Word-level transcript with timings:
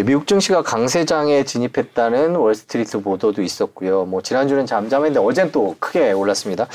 예, 0.00 0.02
미국 0.02 0.26
증시가 0.26 0.62
강세장에 0.62 1.44
진입했다는 1.44 2.34
월스트리트 2.34 3.02
보도도 3.02 3.42
있었고요. 3.42 4.06
뭐 4.06 4.22
지난주는 4.22 4.64
잠잠했는데 4.64 5.20
어젠 5.20 5.52
또 5.52 5.76
크게 5.78 6.12
올랐습니다. 6.12 6.66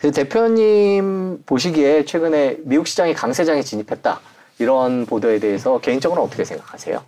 대표님 0.00 1.44
보시기에 1.46 2.04
최근에 2.04 2.56
미국 2.64 2.88
시장이 2.88 3.14
강세장에 3.14 3.62
진입했다 3.62 4.20
이런 4.58 5.06
보도에 5.06 5.38
대해서 5.38 5.78
개인적으로 5.78 6.24
어떻게 6.24 6.44
생각하세요? 6.44 7.04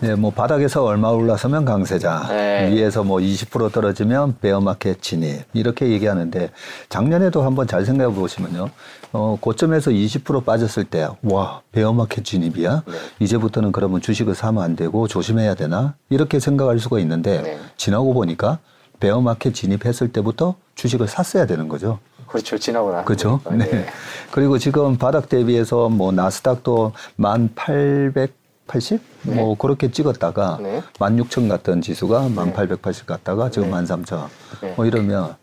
네, 0.00 0.14
뭐 0.14 0.30
바닥에서 0.30 0.84
얼마 0.84 1.08
올라서면 1.08 1.64
강세자, 1.64 2.26
네. 2.28 2.70
위에서 2.70 3.02
뭐 3.02 3.18
20% 3.18 3.72
떨어지면 3.72 4.36
베어마켓 4.40 5.02
진입 5.02 5.42
이렇게 5.54 5.88
얘기하는데 5.88 6.50
작년에도 6.88 7.42
한번 7.42 7.66
잘 7.66 7.84
생각해 7.84 8.14
보시면요, 8.14 8.68
어 9.12 9.36
고점에서 9.40 9.90
20% 9.90 10.44
빠졌을 10.44 10.84
때 10.84 11.08
와 11.22 11.62
베어마켓 11.72 12.24
진입이야? 12.24 12.82
네. 12.86 12.92
이제부터는 13.18 13.72
그러면 13.72 14.00
주식을 14.00 14.36
사면 14.36 14.62
안 14.62 14.76
되고 14.76 15.08
조심해야 15.08 15.54
되나 15.56 15.94
이렇게 16.10 16.38
생각할 16.38 16.78
수가 16.78 17.00
있는데 17.00 17.42
네. 17.42 17.58
지나고 17.76 18.14
보니까 18.14 18.58
베어마켓 19.00 19.52
진입했을 19.54 20.12
때부터 20.12 20.54
주식을 20.76 21.08
샀어야 21.08 21.46
되는 21.46 21.68
거죠. 21.68 21.98
그렇죠. 22.28 22.58
지나고 22.58 22.92
나. 22.92 23.02
그렇죠. 23.04 23.40
네. 23.50 23.56
네. 23.70 23.86
그리고 24.30 24.58
지금 24.58 24.96
바닥 24.98 25.28
대비해서 25.28 25.88
뭐 25.88 26.12
나스닥도 26.12 26.92
1,800 27.16 28.37
80? 28.68 29.00
네. 29.22 29.34
뭐 29.34 29.56
그렇게 29.56 29.90
찍었다가 29.90 30.58
네. 30.62 30.82
16,000 31.00 31.48
갔던 31.48 31.80
지수가 31.80 32.28
1880 32.34 33.06
갔다가 33.06 33.50
지금 33.50 33.68
네. 33.70 33.74
13,000. 33.78 34.28
네. 34.62 34.74
뭐 34.76 34.86
이러면 34.86 35.34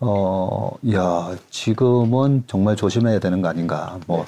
어, 0.00 0.76
야, 0.94 1.34
지금은 1.50 2.44
정말 2.46 2.76
조심해야 2.76 3.18
되는 3.18 3.42
거 3.42 3.48
아닌가. 3.48 3.98
뭐. 4.06 4.24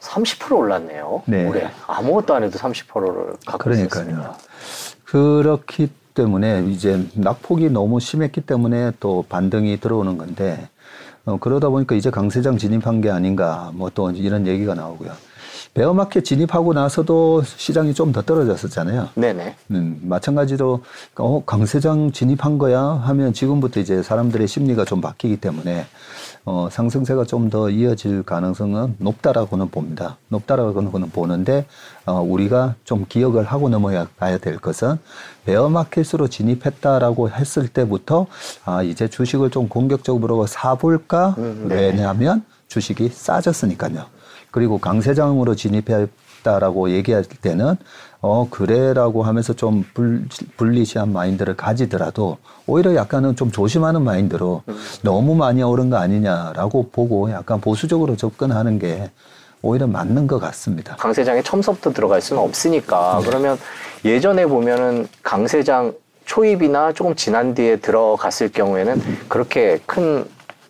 30% 0.00 0.56
올랐네요. 0.56 1.22
네. 1.26 1.46
올해. 1.48 1.70
아무것도 1.86 2.34
안 2.34 2.42
해도 2.42 2.58
30%를 2.58 3.36
갖고 3.46 3.58
그러니까요. 3.58 4.02
있었습니다. 4.02 4.36
그렇기 5.04 5.90
때문에 6.14 6.64
이제 6.70 7.06
낙폭이 7.14 7.70
너무 7.70 8.00
심했기 8.00 8.40
때문에 8.40 8.92
또 8.98 9.24
반등이 9.28 9.78
들어오는 9.78 10.18
건데, 10.18 10.68
어, 11.24 11.38
그러다 11.38 11.68
보니까 11.68 11.94
이제 11.94 12.10
강세장 12.10 12.58
진입한 12.58 13.00
게 13.00 13.08
아닌가. 13.08 13.70
뭐 13.74 13.90
또 13.94 14.10
이런 14.10 14.48
얘기가 14.48 14.74
나오고요. 14.74 15.12
베어마켓 15.74 16.24
진입하고 16.24 16.74
나서도 16.74 17.42
시장이 17.44 17.94
좀 17.94 18.12
더 18.12 18.20
떨어졌었잖아요. 18.20 19.08
네네. 19.14 19.56
음, 19.70 20.00
마찬가지로 20.02 20.82
어, 21.16 21.42
강세장 21.46 22.12
진입한 22.12 22.58
거야 22.58 22.80
하면 22.82 23.32
지금부터 23.32 23.80
이제 23.80 24.02
사람들의 24.02 24.46
심리가 24.48 24.84
좀 24.84 25.00
바뀌기 25.00 25.38
때문에 25.38 25.86
어, 26.44 26.68
상승세가 26.70 27.24
좀 27.24 27.48
더 27.48 27.70
이어질 27.70 28.22
가능성은 28.22 28.96
높다라고는 28.98 29.70
봅니다. 29.70 30.18
높다라고는 30.28 31.10
보는데 31.10 31.64
어, 32.04 32.20
우리가 32.20 32.74
좀 32.84 33.06
기억을 33.08 33.44
하고 33.44 33.68
넘어야 33.70 34.06
가야 34.18 34.36
될 34.38 34.58
것은 34.58 34.98
베어마켓으로 35.46 36.28
진입했다라고 36.28 37.30
했을 37.30 37.68
때부터 37.68 38.26
아, 38.66 38.82
이제 38.82 39.08
주식을 39.08 39.50
좀 39.50 39.68
공격적으로 39.68 40.46
사볼까? 40.46 41.34
음, 41.38 41.66
네. 41.68 41.76
왜냐하면 41.76 42.44
주식이 42.68 43.08
싸졌으니까요. 43.08 44.04
그리고 44.52 44.78
강세장으로 44.78 45.56
진입했다라고 45.56 46.90
얘기할 46.90 47.24
때는 47.24 47.76
어 48.20 48.46
그래라고 48.48 49.24
하면서 49.24 49.52
좀 49.54 49.84
불, 49.94 50.28
불리시한 50.56 51.12
마인드를 51.12 51.56
가지더라도 51.56 52.38
오히려 52.68 52.94
약간은 52.94 53.34
좀 53.34 53.50
조심하는 53.50 54.02
마인드로 54.02 54.62
너무 55.02 55.34
많이 55.34 55.62
오른 55.64 55.90
거 55.90 55.96
아니냐라고 55.96 56.90
보고 56.90 57.32
약간 57.32 57.60
보수적으로 57.60 58.14
접근하는 58.14 58.78
게 58.78 59.10
오히려 59.62 59.86
맞는 59.86 60.26
것 60.26 60.38
같습니다. 60.38 60.96
강세장에 60.96 61.42
처음부터 61.42 61.92
들어갈 61.92 62.20
수는 62.20 62.42
없으니까 62.42 63.18
네. 63.20 63.26
그러면 63.26 63.58
예전에 64.04 64.46
보면은 64.46 65.08
강세장 65.22 65.94
초입이나 66.24 66.92
조금 66.92 67.14
지난 67.16 67.54
뒤에 67.54 67.76
들어갔을 67.76 68.50
경우에는 68.50 69.00
그렇게 69.28 69.78
큰 69.86 70.24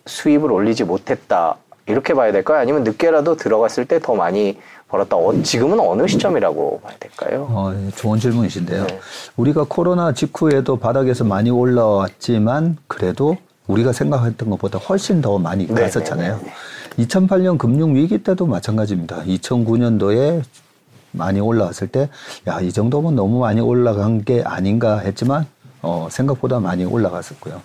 수입을 0.05 0.51
올리지 0.51 0.83
못했다 0.83 1.57
이렇게 1.85 2.13
봐야 2.13 2.31
될까요? 2.31 2.59
아니면 2.59 2.83
늦게라도 2.83 3.35
들어갔을 3.35 3.85
때 3.85 3.99
더 3.99 4.15
많이 4.15 4.57
벌었다. 4.87 5.15
어, 5.15 5.33
지금은 5.41 5.79
어느 5.79 6.07
시점이라고 6.07 6.81
봐야 6.81 6.95
될까요? 6.99 7.47
어, 7.49 7.73
예, 7.75 7.89
좋은 7.91 8.19
질문이신데요. 8.19 8.85
네. 8.85 8.99
우리가 9.37 9.65
코로나 9.67 10.13
직후에도 10.13 10.77
바닥에서 10.77 11.23
많이 11.23 11.49
올라왔지만 11.49 12.77
그래도 12.87 13.37
우리가 13.67 13.91
생각했던 13.91 14.49
것보다 14.51 14.77
훨씬 14.79 15.21
더 15.21 15.37
많이 15.37 15.67
네, 15.67 15.81
갔었잖아요. 15.83 16.39
네, 16.97 17.05
2008년 17.05 17.57
금융 17.57 17.95
위기 17.95 18.21
때도 18.23 18.45
마찬가지입니다. 18.45 19.23
2009년도에 19.23 20.43
많이 21.11 21.39
올라왔을 21.39 21.87
때, 21.87 22.09
야, 22.47 22.59
이 22.59 22.71
정도면 22.71 23.15
너무 23.15 23.39
많이 23.39 23.61
올라간 23.61 24.23
게 24.23 24.41
아닌가 24.43 24.97
했지만, 24.99 25.45
어, 25.83 26.07
생각보다 26.09 26.59
많이 26.59 26.85
올라갔었고요. 26.85 27.61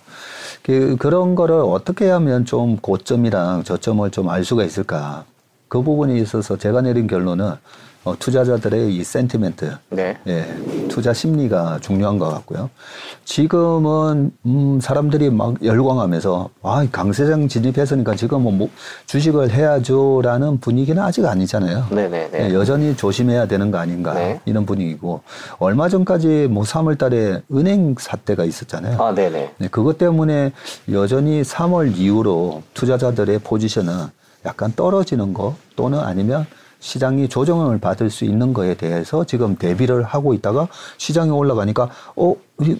그, 0.61 0.95
그런 0.99 1.33
거를 1.35 1.55
어떻게 1.55 2.09
하면 2.09 2.45
좀 2.45 2.77
고점이랑 2.77 3.63
저점을 3.63 4.11
좀 4.11 4.29
알 4.29 4.43
수가 4.45 4.63
있을까. 4.63 5.23
그 5.67 5.81
부분에 5.81 6.17
있어서 6.19 6.57
제가 6.57 6.81
내린 6.81 7.07
결론은 7.07 7.53
어, 8.05 8.15
투자자들의 8.17 8.95
이 8.95 9.03
센티멘트, 9.03 9.75
네. 9.89 10.17
예, 10.25 10.45
투자 10.87 11.13
심리가 11.13 11.79
중요한 11.81 12.17
것 12.17 12.29
같고요. 12.29 12.69
지금은 13.25 14.31
음, 14.45 14.79
사람들이 14.81 15.29
막 15.29 15.63
열광하면서 15.63 16.49
아 16.63 16.87
강세장 16.89 17.49
진입했으니까 17.49 18.15
지금은 18.15 18.57
뭐 18.57 18.69
주식을 19.05 19.51
해야죠라는 19.51 20.61
분위기는 20.61 21.01
아직 21.01 21.25
아니잖아요. 21.25 21.87
네네네. 21.89 22.29
네, 22.31 22.39
네. 22.39 22.49
예, 22.49 22.53
여전히 22.53 22.95
조심해야 22.95 23.47
되는 23.47 23.69
거 23.69 23.79
아닌가 23.79 24.13
네. 24.13 24.39
이런 24.45 24.65
분위기고 24.65 25.21
얼마 25.59 25.89
전까지 25.89 26.47
뭐 26.49 26.63
3월달에 26.63 27.41
은행 27.53 27.95
사태가 27.99 28.45
있었잖아요. 28.45 29.01
아, 29.01 29.13
네네. 29.13 29.53
네, 29.57 29.67
그것 29.67 29.97
때문에 29.97 30.53
여전히 30.91 31.41
3월 31.41 31.97
이후로 31.97 32.63
투자자들의 32.73 33.39
포지션은 33.39 34.07
약간 34.45 34.71
떨어지는 34.73 35.33
거 35.33 35.55
또는 35.75 35.99
아니면 35.99 36.45
시장이 36.79 37.27
조정을 37.29 37.79
받을 37.79 38.09
수 38.09 38.25
있는 38.25 38.53
거에 38.53 38.75
대해서 38.75 39.25
지금 39.25 39.55
대비를 39.55 40.03
하고 40.03 40.33
있다가 40.33 40.67
시장이 40.97 41.31
올라가니까 41.31 41.89
어, 42.15 42.35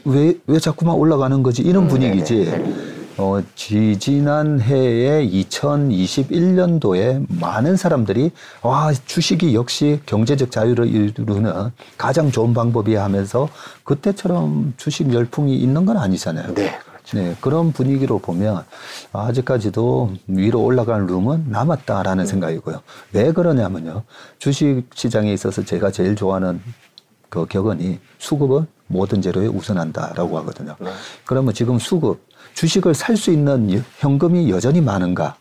왜, 0.05 0.33
왜 0.47 0.59
자꾸만 0.59 0.95
올라가는 0.95 1.41
거지? 1.43 1.61
이런 1.61 1.83
음, 1.83 1.87
분위기지. 1.87 2.45
네, 2.45 2.57
네, 2.57 2.57
네. 2.57 2.99
어, 3.19 3.43
지지난 3.53 4.61
해에 4.61 5.27
2021년도에 5.27 7.25
많은 7.27 7.75
사람들이 7.75 8.31
와, 8.61 8.93
주식이 8.93 9.53
역시 9.53 9.99
경제적 10.05 10.51
자유를 10.51 10.87
이루는 10.87 11.51
가장 11.97 12.31
좋은 12.31 12.53
방법이 12.53 12.95
하면서 12.95 13.49
그때처럼 13.83 14.73
주식 14.77 15.13
열풍이 15.13 15.53
있는 15.57 15.85
건 15.85 15.97
아니잖아요. 15.97 16.53
네. 16.53 16.79
네, 17.13 17.35
그런 17.41 17.71
분위기로 17.71 18.19
보면 18.19 18.63
아직까지도 19.13 20.13
위로 20.27 20.63
올라가는 20.63 21.05
룸은 21.05 21.45
남았다라는 21.49 22.23
음. 22.23 22.27
생각이고요. 22.27 22.81
왜 23.13 23.31
그러냐면요. 23.31 24.03
주식 24.37 24.83
시장에 24.93 25.33
있어서 25.33 25.63
제가 25.63 25.91
제일 25.91 26.15
좋아하는 26.15 26.61
그 27.29 27.45
격언이 27.45 27.99
수급은 28.17 28.67
모든 28.87 29.21
재료에 29.21 29.47
우선한다라고 29.47 30.37
하거든요. 30.39 30.75
네. 30.79 30.91
그러면 31.25 31.53
지금 31.53 31.77
수급, 31.79 32.25
주식을 32.55 32.93
살 32.95 33.15
수 33.17 33.31
있는 33.31 33.83
현금이 33.99 34.49
여전히 34.49 34.81
많은가? 34.81 35.35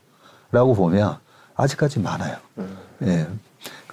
라고 0.51 0.75
보면 0.75 1.17
아직까지 1.55 2.01
많아요. 2.01 2.37
음. 2.59 2.77
예. 3.03 3.27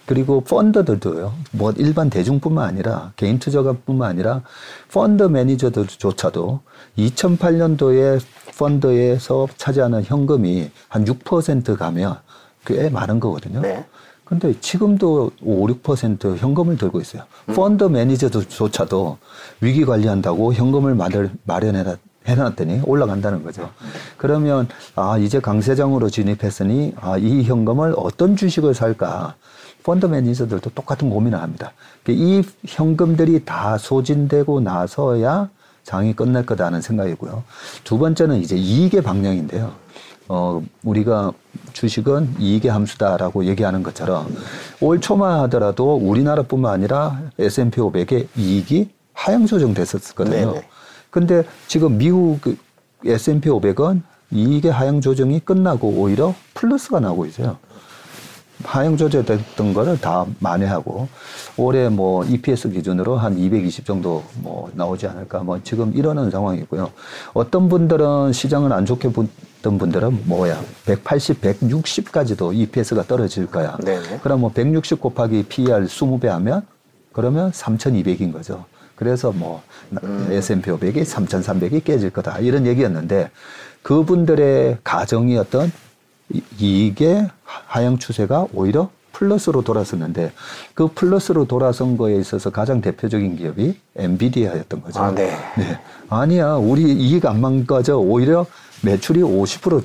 그리고 0.06 0.42
펀드들도요. 0.42 1.34
뭐 1.52 1.72
일반 1.78 2.10
대중뿐만 2.10 2.68
아니라 2.68 3.12
개인 3.16 3.40
투자가뿐만 3.40 4.10
아니라 4.10 4.42
펀드 4.92 5.24
매니저들조차도 5.24 6.62
2008년도에 6.98 8.22
펀드에서 8.58 9.48
차지하는 9.58 10.04
현금이 10.04 10.70
한 10.88 11.06
6% 11.06 11.78
가면 11.78 12.18
꽤 12.66 12.90
많은 12.90 13.20
거거든요. 13.20 13.62
네. 13.62 13.86
근데 14.24 14.60
지금도 14.60 15.32
5, 15.42 15.68
6% 15.68 16.38
현금을 16.38 16.78
들고 16.78 17.00
있어요. 17.00 17.24
음. 17.50 17.54
펀드 17.54 17.84
매니저들조차도 17.84 19.18
위기 19.62 19.86
관리한다고 19.86 20.54
현금을 20.54 20.96
마련해놨 21.44 21.98
해놨더니 22.28 22.82
올라간다는 22.86 23.44
거죠. 23.44 23.70
그러면 24.18 24.68
아 24.96 25.18
이제 25.20 25.40
강세장으로 25.40 26.10
진입했으니 26.10 26.96
아 27.00 27.20
이 27.20 27.44
현금을 27.44 27.94
어떤 27.98 28.36
주식을 28.36 28.74
살까 28.74 29.36
펀드 29.86 30.08
매니저들도 30.08 30.72
똑같은 30.72 31.12
고민을 31.12 31.40
합니다. 31.40 31.72
이 32.08 32.42
현금들이 32.66 33.46
다 33.46 33.78
소진되고 33.78 34.60
나서야 34.60 35.50
장이 35.84 36.16
끝날 36.16 36.44
거다는 36.44 36.82
생각이고요. 36.82 37.44
두 37.84 38.00
번째는 38.00 38.42
이제 38.42 38.58
이익의 38.58 39.04
방향인데요. 39.04 39.74
어, 40.28 40.64
우리가 40.84 41.34
주식은 41.74 42.38
이익의 42.40 42.72
함수다라고 42.72 43.46
얘기하는 43.46 43.84
것처럼 43.84 44.36
올 44.82 45.00
초만 45.00 45.42
하더라도 45.42 45.96
우리나라뿐만 45.96 46.74
아니라 46.74 47.22
S&P 47.38 47.80
500의 47.80 48.28
이익이 48.36 48.90
하향 49.14 49.46
조정됐었거든요. 49.46 50.54
네네. 50.54 50.68
근데 51.12 51.44
지금 51.68 52.00
미국 52.00 52.40
S&P 53.06 53.50
500은 53.50 54.02
이익의 54.32 54.72
하향 54.72 55.00
조정이 55.00 55.40
끝나고 55.42 55.90
오히려 55.90 56.34
플러스가 56.56 57.00
나고 57.00 57.28
있어요. 57.28 57.60
하향 58.66 58.98
조절됐던 58.98 59.74
거를 59.74 60.00
다 60.00 60.26
만회하고 60.40 61.08
올해 61.58 61.90
뭐 61.90 62.24
EPS 62.26 62.70
기준으로 62.70 63.16
한 63.18 63.38
220 63.38 63.86
정도 63.86 64.24
뭐 64.42 64.70
나오지 64.74 65.08
않을까 65.08 65.40
뭐 65.44 65.60
지금 65.64 65.92
이러는 65.96 66.32
상황이고요. 66.32 66.92
어떤 67.34 67.70
분들은 67.70 68.34
시장을 68.34 68.74
안 68.74 68.86
좋게 68.86 69.12
봤던 69.14 69.78
분들은 69.78 70.24
뭐야 70.26 70.62
180, 70.86 71.42
160까지도 71.42 72.54
EPS가 72.54 73.04
떨어질 73.04 73.46
거야. 73.48 73.78
네네. 73.84 74.20
그럼 74.22 74.42
뭐 74.42 74.52
160 74.52 75.00
곱하기 75.00 75.44
PER 75.44 75.86
20배 75.86 76.26
하면 76.28 76.64
그러면 77.14 77.52
3,200인 77.52 78.34
거죠. 78.34 78.66
그래서 78.96 79.32
뭐 79.32 79.62
음. 80.04 80.28
S&P 80.32 80.72
500이 80.72 81.04
3,300이 81.04 81.84
깨질 81.84 82.10
거다 82.12 82.40
이런 82.40 82.66
얘기였는데 82.66 83.30
그분들의 83.82 84.78
가정이었던 84.84 85.72
이- 86.34 86.42
이게 86.58 87.28
하향 87.46 87.98
추세가 87.98 88.48
오히려 88.54 88.90
플러스로 89.12 89.62
돌아섰는데 89.62 90.34
그 90.74 90.90
플러스로 90.94 91.46
돌아선 91.46 91.98
거에 91.98 92.18
있어서 92.18 92.50
가장 92.50 92.82
대표적인 92.82 93.38
기업이 93.38 93.80
엔비디아였던 93.96 94.82
거죠. 94.82 95.00
아, 95.00 95.12
네. 95.12 95.32
아니야. 96.10 96.56
우리 96.56 96.84
이익 96.92 97.26
안 97.26 97.40
망가져. 97.40 97.98
오히려 97.98 98.46
매출이 98.84 99.22
50% 99.22 99.84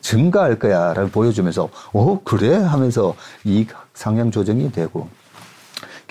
증가할 0.00 0.58
거야. 0.58 0.94
라고 0.94 1.10
보여주면서, 1.10 1.68
어, 1.92 2.20
그래? 2.24 2.56
하면서 2.56 3.14
이익 3.44 3.68
상향 3.94 4.30
조정이 4.30 4.72
되고. 4.72 5.08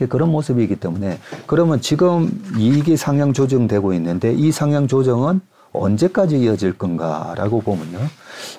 그런 0.10 0.32
모습이기 0.32 0.78
때문에 0.78 1.20
그러면 1.46 1.80
지금 1.80 2.32
이익이 2.58 2.98
상향 2.98 3.34
조정되고 3.34 3.94
있는데 3.94 4.34
이 4.34 4.52
상향 4.52 4.88
조정은 4.88 5.42
언제까지 5.74 6.40
이어질 6.40 6.78
건가라고 6.78 7.62
보면요. 7.62 8.00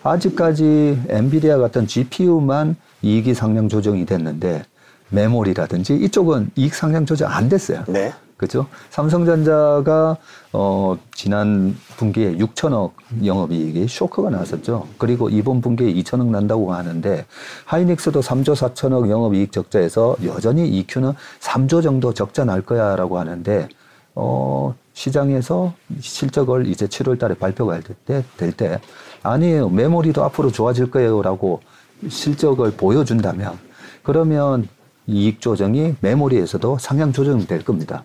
아직까지 0.03 1.03
엔비디아 1.09 1.59
같은 1.59 1.87
GPU만 1.87 2.76
이익이 3.03 3.35
상향 3.35 3.69
조정이 3.69 4.06
됐는데 4.06 4.64
메모리라든지 5.11 5.94
이쪽은 5.94 6.50
이익 6.56 6.75
상향 6.75 7.06
조정 7.06 7.31
안 7.31 7.49
됐어요. 7.49 7.85
네. 7.88 8.12
그죠? 8.43 8.67
삼성전자가 8.91 10.17
어 10.53 10.99
지난 11.14 11.76
분기에 11.97 12.35
6천억 12.38 12.91
영업이익이 13.25 13.87
쇼크가 13.87 14.31
났었죠. 14.31 14.88
그리고 14.99 15.29
이번 15.29 15.61
분기에 15.61 15.94
2천억 15.94 16.26
난다고 16.26 16.75
하는데 16.75 17.25
하이닉스도 17.67 18.20
3조 18.20 18.56
4천억 18.56 19.09
영업이익 19.09 19.53
적자에서 19.53 20.17
여전히 20.25 20.67
EQ는 20.67 21.12
3조 21.38 21.85
정도 21.85 22.12
적자 22.12 22.44
날 22.44 22.62
거야라고 22.62 23.17
하는데 23.17 23.69
어 24.14 24.75
시장에서 24.93 25.73
실적을 26.00 26.67
이제 26.67 26.87
7월 26.87 27.19
달에 27.19 27.35
발표가 27.35 27.81
될때 28.37 28.81
아니에요. 29.23 29.69
메모리도 29.70 30.23
앞으로 30.25 30.50
좋아질 30.50 30.91
거예요라고 30.91 31.61
실적을 32.09 32.73
보여준다면 32.73 33.59
그러면 34.03 34.69
이익 35.06 35.41
조정이 35.41 35.94
메모리에서도 36.00 36.79
상향 36.79 37.12
조정될 37.12 37.64
겁니다. 37.64 38.05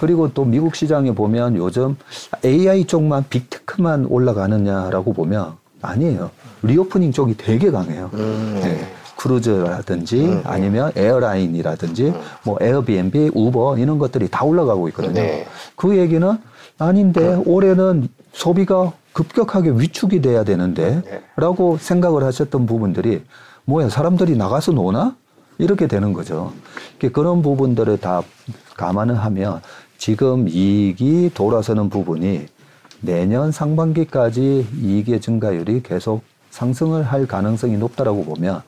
그리고 0.00 0.32
또 0.32 0.44
미국 0.44 0.74
시장에 0.74 1.12
보면 1.12 1.56
요즘 1.56 1.96
AI 2.44 2.84
쪽만 2.86 3.24
big 3.28 3.51
tech만 3.51 4.06
올라가느냐라고 4.06 5.12
보면 5.12 5.56
아니에요. 5.82 6.30
reopening 6.62 7.12
쪽이 7.12 7.36
되게 7.36 7.70
강해요. 7.70 8.10
음, 8.14 8.60
네. 8.62 8.97
크루즈라든지 9.18 10.40
아니면 10.44 10.92
airline이라든지 10.94 12.14
뭐 12.44 12.56
에어비앤비, 12.60 13.32
우버 13.34 13.78
이런 13.78 13.98
것들이 13.98 14.28
다 14.28 14.44
올라가고 14.44 14.88
있거든요. 14.88 15.14
네. 15.14 15.46
그 15.74 15.98
얘기는 15.98 16.38
아닌데 16.78 17.42
올해는 17.44 18.08
소비가 18.32 18.92
급격하게 19.12 19.70
위축이 19.70 20.22
돼야 20.22 20.44
되는데 20.44 21.02
네. 21.04 21.22
라고 21.36 21.76
생각을 21.78 22.22
하셨던 22.22 22.66
부분들이 22.66 23.22
뭐야 23.64 23.88
사람들이 23.88 24.36
나가서 24.36 24.72
노나? 24.72 25.16
이렇게 25.58 25.88
되는 25.88 26.12
거죠. 26.12 26.52
그런 27.12 27.42
부분들을 27.42 27.98
다 27.98 28.22
감안을 28.76 29.16
하면 29.16 29.60
지금 29.98 30.48
이익이 30.48 31.32
돌아서는 31.34 31.90
부분이 31.90 32.46
내년 33.00 33.50
상반기까지 33.50 34.68
이익의 34.80 35.20
증가율이 35.20 35.82
계속 35.82 36.22
상승을 36.50 37.02
할 37.02 37.26
가능성이 37.26 37.76
높다라고 37.76 38.24
보면 38.24 38.62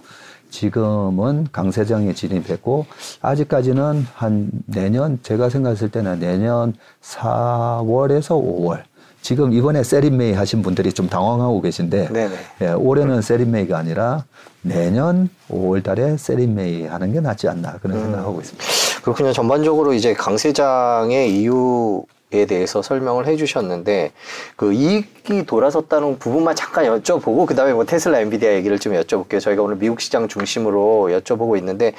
지금은 0.50 1.48
강세장에 1.52 2.12
진입했고 2.12 2.86
아직까지는 3.22 4.06
한 4.14 4.50
내년 4.66 5.18
제가 5.22 5.48
생각했을 5.48 5.90
때는 5.90 6.20
내년 6.20 6.74
4월에서 7.02 8.30
5월 8.30 8.82
지금 9.22 9.52
이번에 9.52 9.82
세린메이 9.82 10.32
하신 10.32 10.62
분들이 10.62 10.92
좀 10.92 11.08
당황하고 11.08 11.60
계신데 11.60 12.08
네네. 12.08 12.34
예, 12.62 12.68
올해는 12.72 13.22
세린메이가 13.22 13.76
아니라 13.76 14.24
내년 14.62 15.28
5월 15.50 15.82
달에 15.82 16.16
세린메이 16.16 16.86
하는 16.86 17.12
게 17.12 17.20
낫지 17.20 17.48
않나 17.48 17.78
그런 17.82 17.98
음. 17.98 18.02
생각하고 18.04 18.40
있습니다. 18.40 18.64
그렇군요. 19.02 19.32
전반적으로 19.32 19.92
이제 19.92 20.14
강세장의 20.14 21.38
이유 21.38 22.04
에 22.32 22.46
대해서 22.46 22.80
설명을 22.80 23.26
해주셨는데 23.26 24.12
그 24.54 24.72
이익이 24.72 25.46
돌아섰다는 25.46 26.20
부분만 26.20 26.54
잠깐 26.54 26.84
여쭤보고 26.84 27.44
그 27.44 27.56
다음에 27.56 27.72
뭐 27.72 27.84
테슬라, 27.84 28.20
엔비디아 28.20 28.52
얘기를 28.54 28.78
좀 28.78 28.92
여쭤볼게요. 28.92 29.40
저희가 29.40 29.62
오늘 29.62 29.76
미국 29.76 30.00
시장 30.00 30.28
중심으로 30.28 31.08
여쭤보고 31.10 31.58
있는데 31.58 31.92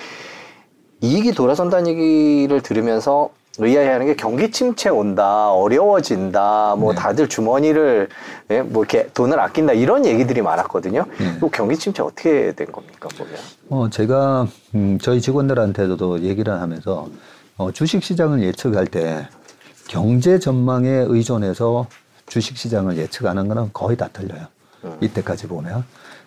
이익이 1.01 1.33
돌아선다는 1.33 1.87
얘기를 1.87 2.61
들으면서 2.61 3.31
의아해하는 3.57 4.05
게 4.05 4.15
경기 4.15 4.49
침체 4.51 4.87
온다, 4.87 5.51
어려워진다, 5.51 6.75
뭐 6.77 6.93
네. 6.93 6.99
다들 6.99 7.27
주머니를 7.27 8.07
예, 8.51 8.61
뭐 8.61 8.83
이렇게 8.83 9.09
돈을 9.13 9.37
아낀다 9.37 9.73
이런 9.73 10.05
얘기들이 10.05 10.41
많았거든요. 10.41 11.03
네. 11.19 11.37
그 11.41 11.49
경기 11.51 11.75
침체 11.75 12.01
어떻게 12.01 12.53
된 12.53 12.71
겁니까 12.71 13.09
보면? 13.17 13.35
어, 13.69 13.89
제가 13.89 14.47
음, 14.75 14.97
저희 15.01 15.19
직원들한테도 15.19 16.21
얘기를 16.21 16.53
하면서 16.53 17.09
어, 17.57 17.71
주식 17.73 18.01
시장을 18.01 18.41
예측할 18.41 18.87
때 18.87 19.27
경제 19.95 20.39
전망에 20.39 20.87
의존해서 21.09 21.85
주식 22.25 22.55
시장을 22.55 22.97
예측하는 22.97 23.49
거는 23.49 23.71
거의 23.73 23.97
다 23.97 24.07
틀려요. 24.13 24.45
이때까지 25.01 25.47
보면. 25.47 25.83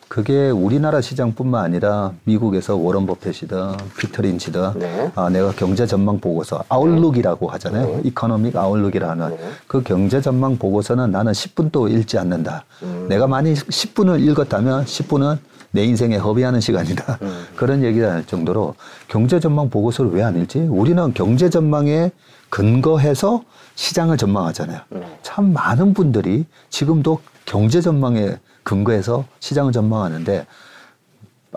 그게 0.06 0.50
우리나라 0.50 1.00
시장뿐만 1.00 1.64
아니라 1.64 2.12
미국에서 2.24 2.76
워런 2.76 3.06
버핏이든 3.06 3.72
피터 3.98 4.20
린치든 4.20 4.72
네. 4.78 5.10
아, 5.14 5.30
내가 5.30 5.50
경제 5.52 5.86
전망 5.86 6.20
보고서 6.20 6.62
outlook이라고 6.68 7.48
하잖아요. 7.48 8.02
economic 8.04 8.54
outlook이라는 8.54 9.30
네. 9.30 9.38
그 9.66 9.82
경제 9.82 10.20
전망 10.20 10.58
보고서는 10.58 11.10
나는 11.10 11.32
10분도 11.32 11.90
읽지 11.90 12.18
않는다. 12.18 12.66
음. 12.82 13.06
내가 13.08 13.26
많이 13.26 13.54
10분을 13.54 14.20
읽었다면 14.28 14.84
10분은 14.84 15.38
내 15.70 15.84
인생에 15.84 16.18
허비하는 16.18 16.60
시간이다. 16.60 17.18
음. 17.22 17.46
그런 17.56 17.82
얘기를 17.82 18.08
할 18.10 18.26
정도로 18.26 18.74
경제 19.08 19.40
전망 19.40 19.70
보고서를 19.70 20.10
왜 20.12 20.22
안 20.22 20.38
읽지? 20.38 20.58
우리는 20.70 21.14
경제 21.14 21.48
전망에 21.48 22.10
근거해서 22.54 23.42
시장을 23.74 24.16
전망하잖아요. 24.16 24.80
네. 24.90 25.18
참 25.22 25.52
많은 25.52 25.92
분들이 25.92 26.46
지금도 26.70 27.18
경제 27.46 27.80
전망에 27.80 28.38
근거해서 28.62 29.24
시장을 29.40 29.72
전망하는데 29.72 30.46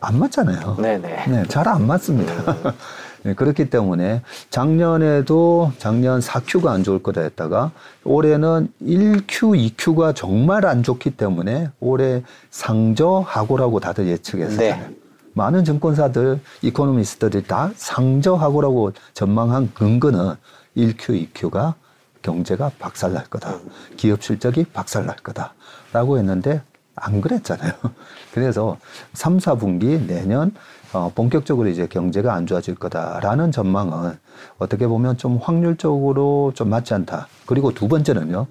안 0.01 0.17
맞잖아요. 0.17 0.77
네네. 0.81 1.25
네, 1.27 1.43
잘 1.49 1.67
안 1.67 1.85
맞습니다. 1.85 2.73
네, 3.21 3.33
그렇기 3.37 3.69
때문에 3.69 4.23
작년에도 4.49 5.71
작년 5.77 6.19
4Q가 6.19 6.69
안 6.69 6.83
좋을 6.83 7.03
거다 7.03 7.21
했다가 7.21 7.69
올해는 8.03 8.67
1Q, 8.81 9.75
2Q가 9.77 10.15
정말 10.15 10.65
안 10.65 10.81
좋기 10.81 11.11
때문에 11.11 11.69
올해 11.79 12.23
상저 12.49 13.23
하고라고 13.27 13.79
다들 13.79 14.07
예측했어요. 14.07 14.57
네. 14.57 14.95
많은 15.33 15.63
증권사들, 15.63 16.39
이코노미스트들이 16.63 17.43
다 17.43 17.69
상저하고라고 17.75 18.93
전망한 19.13 19.71
근거는 19.75 20.33
1Q, 20.77 21.33
2Q가 21.33 21.73
경제가 22.21 22.71
박살날 22.79 23.25
거다. 23.25 23.59
기업 23.97 24.23
실적이 24.23 24.65
박살날 24.65 25.17
거다. 25.17 25.53
라고 25.91 26.17
했는데 26.17 26.61
안 26.95 27.21
그랬잖아요. 27.21 27.71
그래서 28.33 28.77
3, 29.13 29.37
4분기 29.37 30.05
내년 30.07 30.53
어, 30.93 31.11
본격적으로 31.13 31.67
이제 31.67 31.85
경제가 31.87 32.33
안 32.33 32.45
좋아질 32.45 32.75
거다라는 32.75 33.51
전망은 33.51 34.17
어떻게 34.57 34.87
보면 34.87 35.17
좀 35.17 35.37
확률적으로 35.37 36.53
좀 36.55 36.69
맞지 36.69 36.93
않다. 36.93 37.27
그리고 37.45 37.73
두 37.73 37.87
번째는요. 37.87 38.47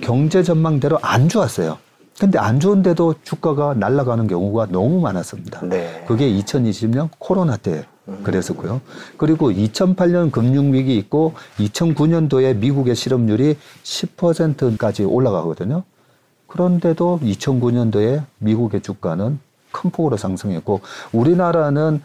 경제 0.00 0.42
전망대로 0.42 0.98
안 1.00 1.28
좋았어요. 1.28 1.78
근데 2.20 2.38
안 2.38 2.60
좋은데도 2.60 3.14
주가가 3.22 3.74
날아가는 3.74 4.26
경우가 4.26 4.66
너무 4.66 5.00
많았습니다. 5.00 5.62
네. 5.64 6.04
그게 6.06 6.28
2020년 6.30 7.08
코로나 7.18 7.56
때 7.56 7.86
그랬었고요. 8.24 8.80
그리고 9.16 9.50
2008년 9.50 10.32
금융위기 10.32 10.96
있고 10.98 11.34
2009년도에 11.58 12.56
미국의 12.56 12.96
실업률이 12.96 13.56
10%까지 13.82 15.04
올라가거든요. 15.04 15.84
그런데도 16.48 17.20
2009년도에 17.22 18.24
미국의 18.38 18.82
주가는 18.82 19.38
큰 19.70 19.90
폭으로 19.90 20.16
상승했고 20.16 20.80
우리나라는 21.12 22.02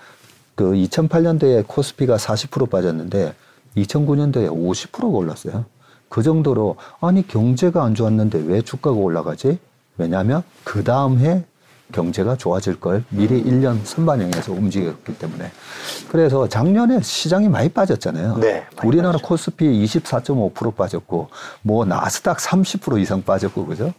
그 0.55 0.71
2008년도에 0.71 1.65
코스피가 1.67 2.15
40% 2.15 2.69
빠졌는데 2.69 3.33
2009년도에 3.75 4.49
50%가 4.49 5.07
올랐어요. 5.07 5.65
그 6.09 6.23
정도로 6.23 6.77
아니 7.01 7.27
경제가 7.27 7.83
안 7.83 7.93
좋았는데 7.93 8.43
왜 8.45 8.61
주가가 8.61 8.95
올라가지? 8.95 9.59
왜냐하면 9.97 10.43
그 10.63 10.83
다음 10.83 11.19
해 11.19 11.43
경제가 11.91 12.35
좋아질 12.35 12.79
걸 12.79 13.03
미리 13.09 13.43
1년 13.43 13.79
선반영해서 13.83 14.51
움직였기 14.51 15.17
때문에 15.17 15.51
그래서 16.09 16.47
작년에 16.47 17.01
시장이 17.01 17.47
많이 17.47 17.69
빠졌잖아요. 17.69 18.37
네, 18.37 18.65
많이 18.75 18.87
우리나라 18.87 19.13
빠졌죠. 19.13 19.27
코스피 19.27 19.65
24.5% 19.85 20.75
빠졌고 20.75 21.29
뭐 21.61 21.85
나스닥 21.85 22.37
30% 22.37 22.99
이상 22.99 23.21
빠졌고 23.23 23.65
그죠? 23.65 23.93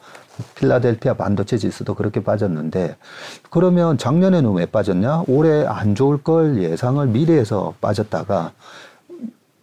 필라델피아 0.55 1.15
반도체 1.15 1.59
지수도 1.59 1.95
그렇게 1.95 2.23
빠졌는데 2.23 2.97
그러면 3.51 3.99
작년에는 3.99 4.53
왜 4.53 4.67
빠졌냐? 4.67 5.25
올해 5.27 5.65
안 5.67 5.95
좋을 5.95 6.23
걸 6.23 6.63
예상을 6.63 7.05
미래에서 7.09 7.75
빠졌다가 7.81 8.53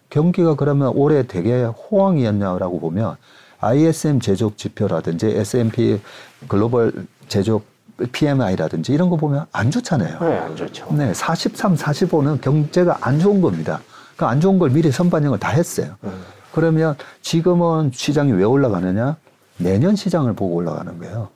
경기가 0.10 0.56
그러면 0.56 0.92
올해 0.96 1.28
되게 1.28 1.64
호황이었냐라고 1.64 2.80
보면 2.80 3.16
ISM 3.60 4.20
제조업 4.20 4.58
지표라든지 4.58 5.28
S&P 5.28 6.02
글로벌 6.48 7.08
제조업 7.28 7.64
PMI라든지 8.12 8.94
이런 8.94 9.10
거 9.10 9.16
보면 9.16 9.46
안 9.52 9.72
좋잖아요. 9.72 10.20
네, 10.20 10.38
안 10.38 10.56
좋죠. 10.56 10.88
네, 10.92 11.14
43, 11.14 11.76
45는 11.76 12.42
경제가 12.42 12.98
안 13.02 13.20
좋은 13.20 13.42
겁니다. 13.42 13.82
그 14.18 14.26
안 14.26 14.40
좋은 14.40 14.60
걸 14.60 14.70
미리 14.70 14.92
선반영을 14.92 15.40
다 15.40 15.50
했어요. 15.50 15.96
음. 16.04 16.12
그러면 16.54 16.96
지금은 17.22 17.92
시장이 17.94 18.32
왜 18.32 18.44
올라가느냐? 18.46 19.18
내년 19.58 19.96
시장을 19.96 20.34
보고 20.34 20.56
올라가는 20.56 20.98
거예요. 21.00 21.30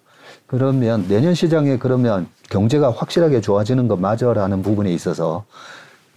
그러면 0.48 1.06
내년 1.08 1.34
시장에 1.34 1.78
그러면 1.78 2.28
경제가 2.50 2.92
확실하게 2.92 3.42
좋아지는 3.42 3.88
것 3.88 4.00
맞아라는 4.00 4.62
부분에 4.64 4.92
있어서 4.94 5.46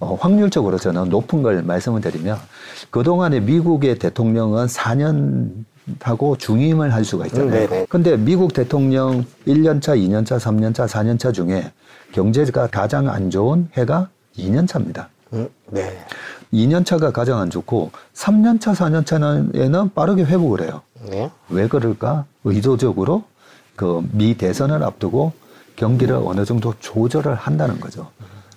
어, 0.02 0.16
확률적으로 0.20 0.78
저는 0.78 1.10
높은 1.10 1.42
걸 1.42 1.62
말씀을 1.62 2.00
드리면 2.00 2.36
그동안에 2.90 3.38
미국의 3.38 4.00
대통령은 4.00 4.66
4년 4.66 5.64
하고 6.00 6.36
중임을 6.36 6.92
할 6.92 7.04
수가 7.04 7.26
있잖아요. 7.26 7.46
음, 7.46 7.50
네네. 7.52 7.86
근데 7.88 8.16
미국 8.16 8.52
대통령 8.52 9.24
1년차, 9.46 9.96
2년차, 9.96 10.38
3년차, 10.40 10.88
4년차 10.88 11.32
중에 11.32 11.70
경제가 12.12 12.66
가장 12.66 13.08
안 13.08 13.30
좋은 13.30 13.68
해가 13.74 14.08
2년차입니다. 14.36 15.06
음, 15.34 15.48
네. 15.70 15.96
2년차가 16.52 17.12
가장 17.12 17.38
안 17.38 17.48
좋고 17.48 17.92
3년차, 18.14 18.74
4년차에는 18.74 19.94
빠르게 19.94 20.24
회복을 20.24 20.62
해요. 20.62 20.82
네. 21.08 21.30
왜 21.48 21.68
그럴까? 21.68 22.24
의도적으로 22.44 23.22
그 23.76 24.02
미 24.12 24.36
대선을 24.36 24.82
앞두고 24.82 25.32
경기를 25.76 26.16
어느 26.24 26.44
정도 26.44 26.74
조절을 26.80 27.34
한다는 27.36 27.78
거죠. 27.80 28.08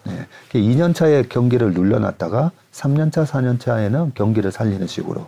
네. 0.05 0.27
2년 0.53 0.93
차에 0.93 1.23
경기를 1.23 1.73
눌러놨다가 1.73 2.51
3년 2.71 3.11
차, 3.11 3.23
4년 3.23 3.59
차에는 3.59 4.13
경기를 4.15 4.51
살리는 4.51 4.85
식으로 4.87 5.27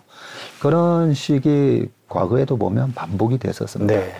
그런 0.60 1.14
식이 1.14 1.90
과거에도 2.08 2.58
보면 2.58 2.94
반복이 2.94 3.38
됐었습니다. 3.38 3.94
네. 3.94 4.14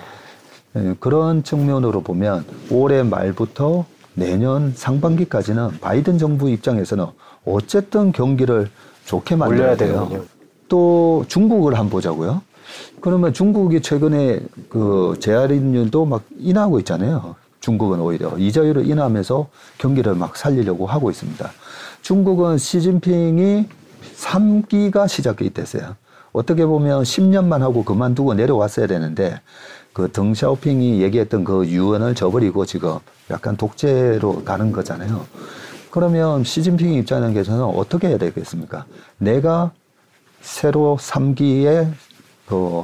예, 0.76 0.96
그런 1.00 1.44
측면으로 1.44 2.02
보면 2.02 2.46
올해 2.70 3.04
말부터 3.04 3.86
내년 4.14 4.74
상반기까지는 4.76 5.80
바이든 5.80 6.18
정부 6.18 6.50
입장에서는 6.50 7.06
어쨌든 7.46 8.12
경기를 8.12 8.70
좋게 9.06 9.36
만들어야 9.36 9.78
돼요. 9.78 10.26
또 10.68 11.24
중국을 11.28 11.76
한번 11.76 11.90
보자고요. 11.90 12.42
그러면 13.00 13.32
중국이 13.32 13.82
최근에 13.82 14.42
그 14.70 15.16
재할인율도 15.20 16.06
막 16.06 16.24
인하하고 16.38 16.80
있잖아요. 16.80 17.36
중국은 17.68 18.00
오히려 18.00 18.38
이자율을 18.38 18.88
인하하면서 18.88 19.50
경기를 19.78 20.16
막 20.16 20.38
살리려고 20.38 20.86
하고 20.86 21.12
있습니다. 21.12 21.52
중국은 22.02 22.58
시진핑이 22.58 23.66
3기가 24.16 25.10
시작이 25.10 25.50
됐어요. 25.50 25.98
어떻게 26.32 26.66
보면 26.66 27.04
10년만 27.04 27.60
하고 27.60 27.84
그만두고 27.84 28.36
내려왔어야 28.36 28.88
되는데 28.88 29.42
그 29.92 30.10
덩샤오핑이 30.14 31.02
얘기했던 31.02 31.44
그 31.44 31.68
유언을 31.68 32.16
저버리고 32.16 32.66
지금 32.66 33.00
약간 33.30 33.58
독재로 33.58 34.46
가는 34.46 34.72
거잖아요. 34.72 35.26
그러면 35.92 36.46
시진핑 36.46 36.94
입장에서는 36.94 37.66
어떻게 37.66 38.08
해야 38.08 38.18
되겠습니까? 38.18 38.86
내가 39.18 39.72
새로 40.40 40.98
3기의 41.02 41.92
그 42.48 42.84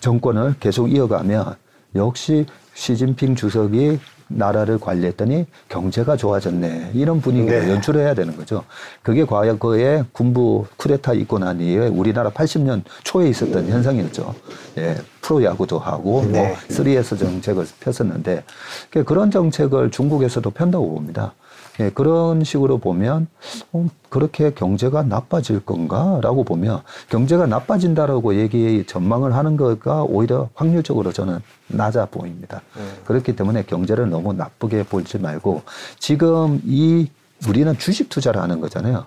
정권을 0.00 0.56
계속 0.60 0.92
이어가면 0.92 1.54
역시 1.94 2.44
시진핑 2.74 3.34
주석이 3.34 3.98
나라를 4.28 4.78
관리했더니 4.78 5.46
경제가 5.68 6.16
좋아졌네. 6.16 6.92
이런 6.94 7.20
분위기를 7.20 7.66
네. 7.66 7.72
연출해야 7.72 8.14
되는 8.14 8.36
거죠. 8.36 8.64
그게 9.02 9.24
과거에 9.24 10.04
군부 10.12 10.66
쿠데타 10.76 11.14
있고 11.14 11.38
난 11.38 11.60
이후에 11.60 11.88
우리나라 11.88 12.30
80년 12.30 12.82
초에 13.04 13.28
있었던 13.28 13.68
현상이었죠. 13.68 14.34
예, 14.78 14.96
프로야구도 15.22 15.78
하고 15.78 16.24
네. 16.30 16.46
뭐 16.46 16.56
3S 16.68 17.18
정책을 17.18 17.66
폈었는데 17.80 18.44
그러니까 18.90 19.08
그런 19.08 19.30
정책을 19.30 19.90
중국에서도 19.90 20.48
편다고 20.50 20.94
봅니다. 20.94 21.34
예, 21.80 21.90
그런 21.90 22.44
식으로 22.44 22.78
보면 22.78 23.28
어, 23.72 23.86
그렇게 24.08 24.52
경제가 24.52 25.02
나빠질 25.02 25.64
건가라고 25.64 26.44
보면 26.44 26.82
경제가 27.08 27.46
나빠진다라고 27.46 28.36
얘기 28.36 28.84
전망을 28.86 29.34
하는 29.34 29.56
거가 29.56 30.02
오히려 30.02 30.48
확률적으로 30.54 31.12
저는 31.12 31.40
낮아 31.68 32.06
보입니다. 32.06 32.62
그렇기 33.04 33.36
때문에 33.36 33.64
경제를 33.64 34.08
너무 34.08 34.32
나쁘게 34.32 34.84
보지 34.84 35.18
말고 35.18 35.62
지금 35.98 36.60
이 36.64 37.08
우리는 37.46 37.78
주식 37.78 38.08
투자를 38.08 38.40
하는 38.42 38.60
거잖아요. 38.60 39.06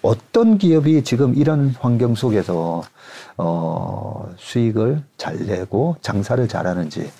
어떤 0.00 0.56
기업이 0.56 1.04
지금 1.04 1.34
이런 1.36 1.74
환경 1.78 2.14
속에서 2.14 2.82
어, 3.36 4.32
수익을 4.38 5.02
잘 5.18 5.36
내고 5.46 5.96
장사를 6.00 6.46
잘하는지 6.48 7.10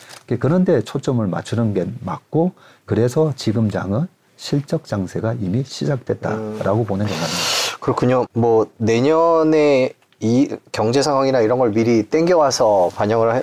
그런데 0.40 0.80
초점을 0.82 1.24
맞추는 1.26 1.74
게 1.74 1.86
맞고 2.00 2.52
그래서 2.86 3.32
지금 3.36 3.70
장은 3.70 4.08
실적 4.36 4.84
장세가 4.84 5.34
이미 5.40 5.64
시작됐다라고 5.64 6.84
보는 6.84 7.06
게 7.06 7.12
맞습니다. 7.12 7.78
그렇군요. 7.80 8.26
뭐 8.32 8.66
내년에 8.76 9.92
이 10.20 10.54
경제 10.72 11.02
상황이나 11.02 11.40
이런 11.40 11.58
걸 11.58 11.70
미리 11.72 12.02
땡겨와서 12.04 12.90
반영을 12.94 13.36
해- 13.36 13.42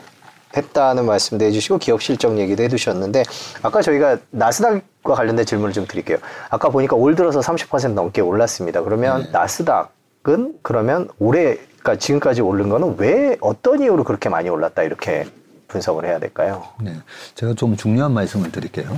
했다는 0.56 1.06
말씀도 1.06 1.46
해주시고 1.46 1.80
기업 1.80 2.02
실적 2.02 2.38
얘기도 2.38 2.62
해두셨는데 2.64 3.24
아까 3.64 3.82
저희가 3.82 4.18
나스닥과 4.30 5.16
관련된 5.16 5.46
질문을 5.46 5.74
좀 5.74 5.88
드릴게요. 5.88 6.18
아까 6.50 6.70
보니까 6.70 6.96
올 6.96 7.16
들어서 7.16 7.40
30% 7.40 7.94
넘게 7.94 8.22
올랐습니다. 8.22 8.82
그러면 8.84 9.28
나스닥은 9.32 10.60
그러면 10.62 11.10
올해 11.20 11.58
그러니까 11.80 11.96
지금까지 11.98 12.42
오른 12.42 12.70
거는 12.70 12.96
왜 12.98 13.36
어떤 13.42 13.82
이유로 13.82 14.04
그렇게 14.04 14.30
많이 14.30 14.48
올랐다 14.50 14.84
이렇게 14.84 15.26
분석을 15.68 16.06
해야 16.06 16.20
될까요? 16.20 16.64
네, 16.82 16.94
제가 17.36 17.56
좀 17.56 17.76
중요한 17.76 18.12
말씀을 18.14 18.52
드릴게요. 18.52 18.96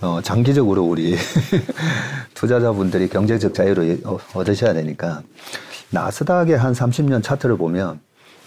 어, 0.00 0.20
장기적으로 0.22 0.84
우리 0.84 1.16
투자자분들이 2.34 3.08
경제적 3.08 3.52
자유를 3.54 4.00
어- 4.04 4.18
얻으셔야 4.34 4.72
되니까 4.72 5.22
나스닥의 5.90 6.56
한 6.56 6.72
30년 6.72 7.22
차트를 7.22 7.56
보면 7.56 8.00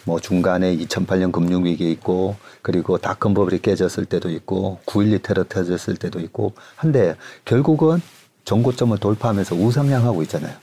뭐 0.06 0.20
중간에 0.20 0.76
2008년 0.78 1.32
금융위기 1.32 1.90
있고 1.92 2.36
그리고 2.62 2.98
닷컴 2.98 3.34
버블이 3.34 3.62
깨졌을 3.62 4.06
때도 4.06 4.30
있고 4.32 4.80
9.12 4.86 5.24
테러 5.24 5.44
터졌을 5.44 5.96
때도 5.96 6.20
있고 6.20 6.54
한데 6.76 7.16
결국은 7.46 8.02
전고점을 8.46 8.98
돌파하면서 8.98 9.56
우상향하고 9.56 10.22
있잖아요. 10.24 10.54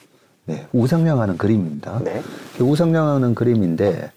네, 0.44 0.66
우상향하는 0.72 1.38
그림입니다. 1.38 2.00
네. 2.04 2.22
우상향하는 2.58 3.34
그림인데 3.34 4.10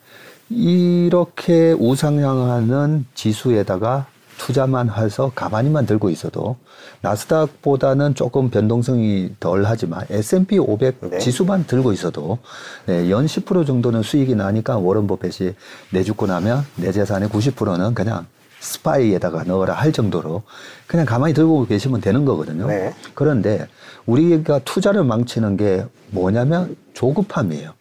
이렇게 0.50 1.72
우상향하는 1.74 3.06
지수에다가 3.14 4.08
투자만 4.38 4.90
해서 4.90 5.32
가만히만 5.36 5.86
들고 5.86 6.10
있어도 6.10 6.58
나스닥보다는 7.02 8.16
조금 8.16 8.50
변동성이 8.50 9.36
덜 9.40 9.66
하지만 9.66 10.06
S&P 10.10 10.60
500 10.60 10.96
네. 11.12 11.18
지수만 11.20 11.66
들고 11.66 11.94
있어도 11.94 12.40
네, 12.86 13.10
연 13.10 13.26
10% 13.26 13.66
정도는 13.66 14.04
수익이 14.04 14.36
나니까 14.36 14.78
워런 14.78 15.08
버핏이 15.08 15.54
내주고 15.92 16.28
나면 16.28 16.66
내 16.76 16.92
재산의 16.92 17.30
90%는 17.30 17.94
그냥 17.94 18.26
스파이에다가 18.60 19.44
넣어라 19.44 19.74
할 19.74 19.92
정도로 19.92 20.44
그냥 20.88 21.06
가만히 21.06 21.34
들고 21.34 21.66
계시면 21.66 22.00
되는 22.02 22.24
거거든요. 22.24 22.68
네. 22.68 22.94
그런데 23.14 23.68
우리가 24.06 24.60
투자를 24.60 25.04
망치는 25.04 25.58
게 25.58 25.86
뭐냐면 26.12 26.76
조급함이에요. 26.94 27.74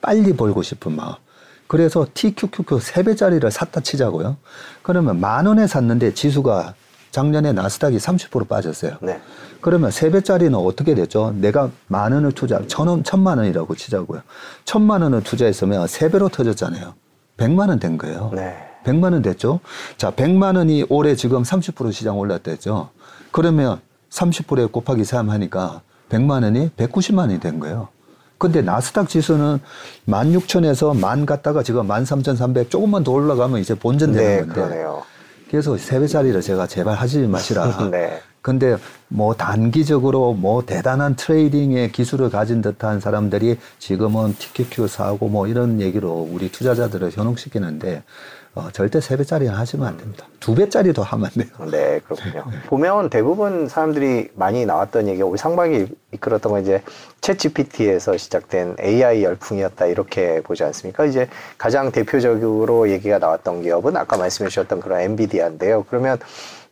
빨리 0.00 0.34
벌고 0.34 0.62
싶은 0.62 0.96
마음. 0.96 1.14
그래서 1.70 2.04
TQQQ 2.12 2.78
3배짜리를 2.80 3.48
샀다 3.48 3.80
치자고요. 3.80 4.38
그러면 4.82 5.20
만 5.20 5.46
원에 5.46 5.68
샀는데 5.68 6.14
지수가 6.14 6.74
작년에 7.12 7.52
나스닥이 7.52 7.96
30% 7.96 8.48
빠졌어요. 8.48 8.96
네. 9.00 9.20
그러면 9.60 9.92
세배짜리는 9.92 10.52
어떻게 10.52 10.96
됐죠? 10.96 11.32
내가 11.36 11.70
만 11.86 12.10
원을 12.10 12.32
투자, 12.32 12.60
천 12.66 12.88
원, 12.88 13.04
천만 13.04 13.38
원이라고 13.38 13.76
치자고요. 13.76 14.22
천만 14.64 15.02
원을 15.02 15.22
투자했으면 15.22 15.86
세배로 15.86 16.30
터졌잖아요. 16.30 16.94
백만 17.36 17.68
원 17.68 17.78
된 17.78 17.98
거예요. 17.98 18.32
네. 18.34 18.56
100만 18.84 19.12
원 19.12 19.22
됐죠? 19.22 19.60
자, 19.96 20.10
100만 20.10 20.56
원이 20.56 20.86
올해 20.88 21.14
지금 21.14 21.44
30% 21.44 21.92
시장 21.92 22.18
올랐댔죠? 22.18 22.90
그러면 23.30 23.80
30%에 24.10 24.64
곱하기 24.64 25.04
3 25.04 25.30
하니까 25.30 25.82
100만 26.08 26.42
원이 26.42 26.70
190만 26.70 27.18
원이 27.18 27.38
된 27.38 27.60
거예요. 27.60 27.90
근데 28.40 28.62
나스닥 28.62 29.10
지수는 29.10 29.60
16,000에서 30.08 30.98
만 30.98 31.26
갔다가 31.26 31.62
지금 31.62 31.86
13,300 31.86 32.70
조금만 32.70 33.04
더 33.04 33.12
올라가면 33.12 33.60
이제 33.60 33.74
본전 33.74 34.12
되는 34.12 34.26
네, 34.26 34.38
건데 34.38 34.54
그러네요. 34.54 35.02
그래서 35.50 35.76
세 35.76 36.00
배짜리를 36.00 36.40
제가 36.40 36.66
제발 36.66 36.96
하지 36.96 37.18
마시라. 37.18 37.90
네. 37.92 38.22
근데 38.40 38.78
뭐 39.08 39.34
단기적으로 39.34 40.32
뭐 40.32 40.64
대단한 40.64 41.16
트레이딩의 41.16 41.92
기술을 41.92 42.30
가진 42.30 42.62
듯한 42.62 42.98
사람들이 42.98 43.58
지금은 43.78 44.34
TQQ 44.38 44.88
사고 44.88 45.28
뭐 45.28 45.46
이런 45.46 45.78
얘기로 45.82 46.26
우리 46.32 46.50
투자자들을 46.50 47.10
현혹시키는데 47.10 48.02
어, 48.54 48.68
절대 48.72 49.00
세 49.00 49.16
배짜리는 49.16 49.54
하시면 49.54 49.86
안 49.86 49.96
됩니다. 49.96 50.26
두 50.40 50.56
배짜리도 50.56 51.02
하면 51.04 51.26
안 51.26 51.32
돼요. 51.32 51.50
네, 51.70 52.00
그렇군요. 52.00 52.44
보면 52.66 53.08
대부분 53.08 53.68
사람들이 53.68 54.30
많이 54.34 54.66
나왔던 54.66 55.06
얘기가 55.06 55.24
우리 55.26 55.38
상반기 55.38 55.86
이끌었던 56.12 56.50
건 56.50 56.62
이제 56.62 56.82
챗 57.20 57.38
GPT에서 57.38 58.16
시작된 58.16 58.76
AI 58.82 59.22
열풍이었다 59.22 59.86
이렇게 59.86 60.40
보지 60.42 60.64
않습니까? 60.64 61.04
이제 61.04 61.28
가장 61.58 61.92
대표적으로 61.92 62.90
얘기가 62.90 63.18
나왔던 63.18 63.62
기업은 63.62 63.96
아까 63.96 64.16
말씀해 64.16 64.48
주셨던 64.48 64.80
그런 64.80 65.00
엔비디아인데요. 65.00 65.84
그러면 65.88 66.18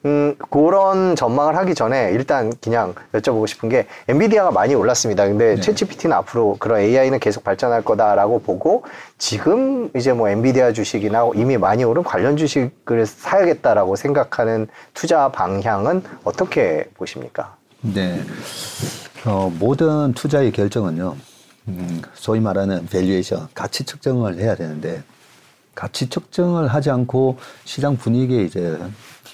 음, 0.04 0.36
그런 0.50 1.16
전망을 1.16 1.56
하기 1.56 1.74
전에 1.74 2.12
일단 2.12 2.52
그냥 2.60 2.94
여쭤보고 3.12 3.48
싶은 3.48 3.68
게 3.68 3.86
엔비디아가 4.06 4.52
많이 4.52 4.74
올랐습니다. 4.74 5.26
근데 5.26 5.56
네. 5.56 5.60
챗 5.60 5.74
GPT는 5.76 6.16
앞으로 6.16 6.56
그런 6.60 6.80
AI는 6.80 7.18
계속 7.18 7.42
발전할 7.42 7.82
거다라고 7.82 8.40
보고 8.40 8.84
지금 9.18 9.90
이제 9.96 10.12
뭐 10.12 10.28
엔비디아 10.28 10.72
주식이나 10.72 11.28
이미 11.34 11.56
많이 11.56 11.82
오른 11.82 12.04
관련 12.04 12.36
주식을 12.36 13.06
사야겠다라고 13.06 13.96
생각하는 13.96 14.68
투자 14.94 15.30
방향은 15.30 16.04
어떻게 16.22 16.88
보십니까? 16.94 17.56
네. 17.80 18.22
어, 19.24 19.52
모든 19.58 20.12
투자의 20.14 20.52
결정은요, 20.52 21.16
음, 21.68 22.02
소위 22.14 22.38
말하는 22.38 22.86
valuation, 22.86 23.48
가치 23.52 23.84
측정을 23.84 24.38
해야 24.38 24.54
되는데, 24.54 25.02
가치 25.74 26.08
측정을 26.08 26.68
하지 26.68 26.90
않고 26.90 27.38
시장 27.64 27.96
분위기에 27.96 28.42
이제 28.42 28.78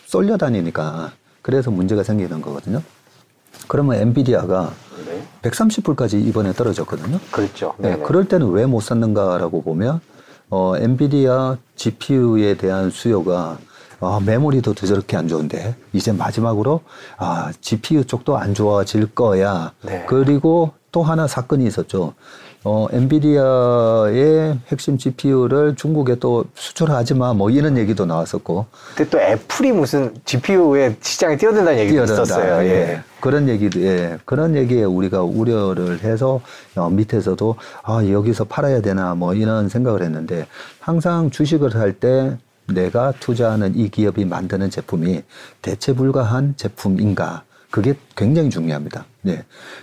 쏠려 0.07 0.37
다니니까, 0.37 1.13
그래서 1.43 1.71
문제가 1.71 2.03
생기는 2.03 2.41
거거든요. 2.41 2.83
그러면 3.69 3.97
엔비디아가 4.01 4.73
네. 5.07 5.23
130불까지 5.43 6.25
이번에 6.27 6.53
떨어졌거든요. 6.53 7.19
그렇죠. 7.31 7.75
네, 7.79 7.91
네 7.91 7.97
네. 7.97 8.03
그럴 8.03 8.27
때는 8.27 8.51
왜 8.51 8.67
못 8.67 8.81
샀는가라고 8.81 9.63
보면 9.63 10.01
어, 10.51 10.75
엔비디아 10.77 11.57
GPU에 11.77 12.57
대한 12.57 12.91
수요가 12.91 13.59
아, 14.01 14.21
메모리도 14.25 14.75
저렇게 14.75 15.17
안 15.17 15.29
좋은데 15.29 15.77
이제 15.93 16.13
마지막으로 16.13 16.81
아, 17.17 17.53
GPU 17.61 18.05
쪽도 18.05 18.37
안 18.37 18.53
좋아질 18.55 19.15
거야. 19.15 19.73
네. 19.83 20.05
그리고 20.09 20.73
또 20.93 21.03
하나 21.03 21.27
사건이 21.27 21.65
있었죠. 21.67 22.15
어, 22.67 22.87
엔비디아의 22.93 24.59
핵심 24.69 24.97
GPU를 24.97 25.77
중국에 25.77 26.15
또 26.17 26.47
수출하지 26.55 27.13
마. 27.15 27.35
뭐 27.35 27.51
이런 27.51 27.77
얘기도 27.77 28.07
나왔었고. 28.07 28.65
그때 28.97 29.11
또 29.11 29.21
애플이 29.21 29.73
무슨 29.73 30.15
GPU에 30.25 30.97
시장에 31.03 31.37
뛰어든다는 31.37 31.79
얘기도 31.81 32.07
뛰어든다. 32.07 32.23
있었어요. 32.23 32.65
예. 32.67 33.03
그런 33.21 33.49
얘기도, 33.51 33.83
예. 33.83 34.19
그런 34.25 34.57
얘기에 34.57 34.85
우리가 34.85 35.23
우려를 35.23 36.01
해서 36.05 36.41
어, 36.75 36.89
밑에서도 36.89 37.55
아, 37.83 38.03
여기서 38.09 38.45
팔아야 38.45 38.81
되나 38.81 39.15
뭐 39.15 39.35
이런 39.35 39.69
생각을 39.69 40.03
했는데 40.03 40.47
항상 40.81 41.31
주식을 41.31 41.75
할 41.77 41.93
때 41.95 42.37
내가 42.67 43.13
투자하는 43.21 43.77
이 43.77 43.91
기업이 43.91 44.25
만드는 44.25 44.71
제품이 44.71 45.23
대체 45.61 45.93
불가한 45.93 46.55
제품인가. 46.57 47.43
그게 47.71 47.95
굉장히 48.17 48.49
중요합니다. 48.49 49.05
네. 49.25 49.43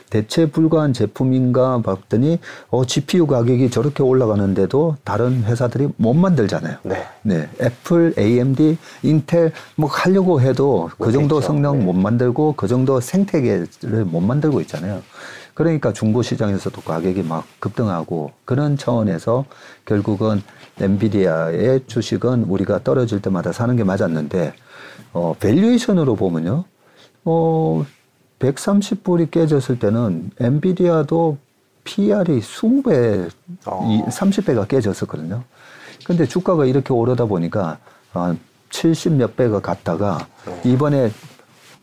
대체 0.09 0.45
불가한 0.45 0.93
제품인가 0.93 1.81
봤더니, 1.81 2.39
어, 2.69 2.85
GPU 2.85 3.27
가격이 3.27 3.69
저렇게 3.71 4.03
올라가는데도 4.03 4.97
다른 5.03 5.43
회사들이 5.43 5.89
못 5.97 6.13
만들잖아요. 6.13 6.77
네. 6.83 7.03
네, 7.23 7.49
애플, 7.61 8.13
AMD, 8.17 8.77
인텔 9.03 9.51
뭐 9.75 9.89
하려고 9.89 10.39
해도 10.39 10.89
그 10.97 11.11
정도. 11.11 11.41
성능 11.41 11.79
네. 11.79 11.85
못 11.85 11.93
만들고 11.93 12.53
그 12.55 12.67
정도 12.67 12.99
생태계를 13.01 13.67
못 14.05 14.21
만들고 14.21 14.61
있잖아요. 14.61 15.01
그러니까 15.53 15.91
중고 15.91 16.21
시장에서도 16.21 16.79
가격이 16.81 17.23
막 17.23 17.45
급등하고 17.59 18.31
그런 18.45 18.77
차원에서 18.77 19.45
결국은 19.85 20.41
엔비디아의 20.79 21.81
주식은 21.87 22.43
우리가 22.43 22.83
떨어질 22.83 23.21
때마다 23.21 23.51
사는 23.51 23.75
게 23.75 23.83
맞았는데 23.83 24.53
어 25.13 25.35
valuation으로 25.39 26.15
보면요. 26.15 26.63
어 27.25 27.85
130불이 28.41 29.31
깨졌을 29.31 29.79
때는 29.79 30.31
엔비디아도 30.39 31.37
PER이 31.83 32.39
20배, 32.39 33.29
어. 33.65 33.87
이 33.89 34.09
30배가 34.09 34.67
깨졌었거든요. 34.67 35.43
근데 36.05 36.25
주가가 36.25 36.65
이렇게 36.65 36.93
오르다 36.93 37.25
보니까 37.25 37.77
아, 38.13 38.35
70몇 38.71 39.35
배가 39.35 39.59
갔다가 39.59 40.27
이번에 40.63 41.11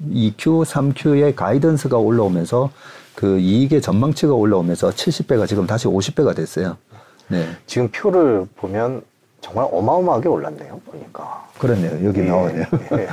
2Q, 0.04 0.64
3Q의 0.64 1.34
guidance가 1.34 1.96
올라오면서 1.98 2.70
그 3.14 3.38
이익의 3.38 3.82
전망치가 3.82 4.32
올라오면서 4.32 4.90
70배가 4.90 5.48
지금 5.48 5.66
다시 5.66 5.86
50배가 5.86 6.36
됐어요. 6.36 6.76
네. 7.28 7.48
지금 7.66 7.88
표를 7.88 8.46
보면 8.56 9.02
정말 9.40 9.68
어마어마하게 9.70 10.28
올랐네요. 10.28 10.80
보니까. 10.86 11.48
그렇네요. 11.58 12.06
여기 12.06 12.20
예. 12.20 12.24
나오네요. 12.24 12.64
예. 12.92 13.08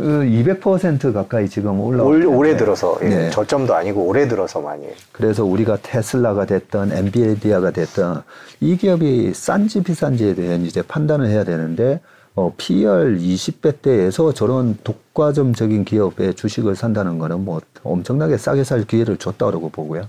그200% 0.00 1.12
가까이 1.12 1.48
지금 1.48 1.80
올라오고 1.80 2.10
올, 2.10 2.26
올해 2.26 2.56
들어서 2.56 2.98
예. 3.02 3.08
네. 3.08 3.30
저점도 3.30 3.74
아니고 3.74 4.02
올해 4.02 4.28
들어서 4.28 4.60
많이. 4.60 4.86
그래서 5.12 5.44
우리가 5.44 5.78
테슬라가 5.82 6.46
됐든 6.46 6.92
엔비디아가 6.92 7.70
됐든 7.70 8.16
이 8.60 8.76
기업이 8.76 9.32
싼지 9.34 9.82
비싼지에 9.82 10.34
대한 10.34 10.62
이제 10.62 10.82
판단을 10.82 11.28
해야 11.28 11.44
되는데 11.44 12.00
어, 12.34 12.52
PER 12.56 13.18
20배 13.18 13.82
대에서 13.82 14.32
저런 14.32 14.78
독과점적인 14.84 15.84
기업의 15.84 16.34
주식을 16.34 16.76
산다는 16.76 17.18
거는 17.18 17.44
뭐 17.44 17.60
엄청나게 17.82 18.36
싸게 18.36 18.62
살 18.62 18.84
기회를 18.84 19.16
줬다고 19.16 19.70
보고요. 19.70 20.08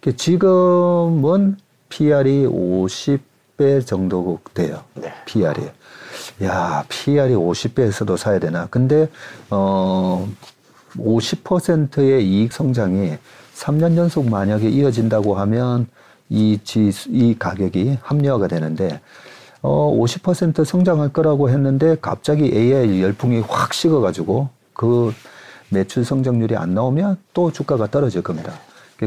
그 0.00 0.16
지금은 0.16 1.56
PR이 1.88 2.46
50 2.46 3.20
배 3.58 3.80
정도 3.80 4.38
돼요. 4.54 4.82
네. 4.94 5.12
PR이. 5.26 5.68
야, 6.44 6.84
PR이 6.88 7.34
50배에서도 7.34 8.16
사야 8.16 8.38
되나? 8.38 8.66
근데, 8.70 9.08
어, 9.50 10.26
50%의 10.96 12.26
이익 12.26 12.52
성장이 12.52 13.18
3년 13.54 13.96
연속 13.96 14.30
만약에 14.30 14.68
이어진다고 14.68 15.34
하면 15.34 15.88
이 16.30 16.58
지, 16.62 16.90
이 17.08 17.36
가격이 17.38 17.98
합리화가 18.00 18.46
되는데, 18.46 19.00
어, 19.60 19.92
50% 19.92 20.64
성장할 20.64 21.12
거라고 21.12 21.50
했는데 21.50 21.96
갑자기 22.00 22.44
AI 22.54 23.02
열풍이 23.02 23.40
확 23.40 23.74
식어가지고 23.74 24.48
그 24.72 25.12
매출 25.70 26.04
성장률이 26.04 26.56
안 26.56 26.74
나오면 26.74 27.18
또 27.34 27.50
주가가 27.50 27.88
떨어질 27.88 28.22
겁니다. 28.22 28.52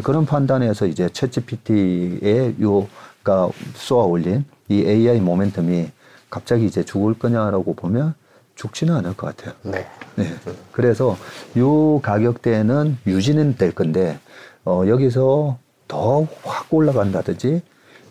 그런 0.03 0.25
판단에서 0.25 0.87
이제 0.87 1.07
챗GPT의 1.07 2.61
요 2.61 2.87
가 3.23 3.49
쏘아 3.75 4.05
올린 4.05 4.45
이 4.69 4.83
AI 4.85 5.19
모멘텀이 5.19 5.89
갑자기 6.29 6.65
이제 6.65 6.83
죽을 6.83 7.13
거냐라고 7.13 7.75
보면 7.75 8.15
죽지는 8.55 8.95
않을 8.95 9.15
것 9.15 9.35
같아요. 9.35 9.55
네. 9.63 9.85
네. 10.15 10.27
그래서 10.71 11.17
요 11.57 11.99
가격대는 12.01 12.97
유지는 13.07 13.55
될 13.57 13.71
건데, 13.73 14.19
어, 14.65 14.83
여기서 14.87 15.57
더 15.87 16.27
확 16.45 16.73
올라간다든지 16.73 17.61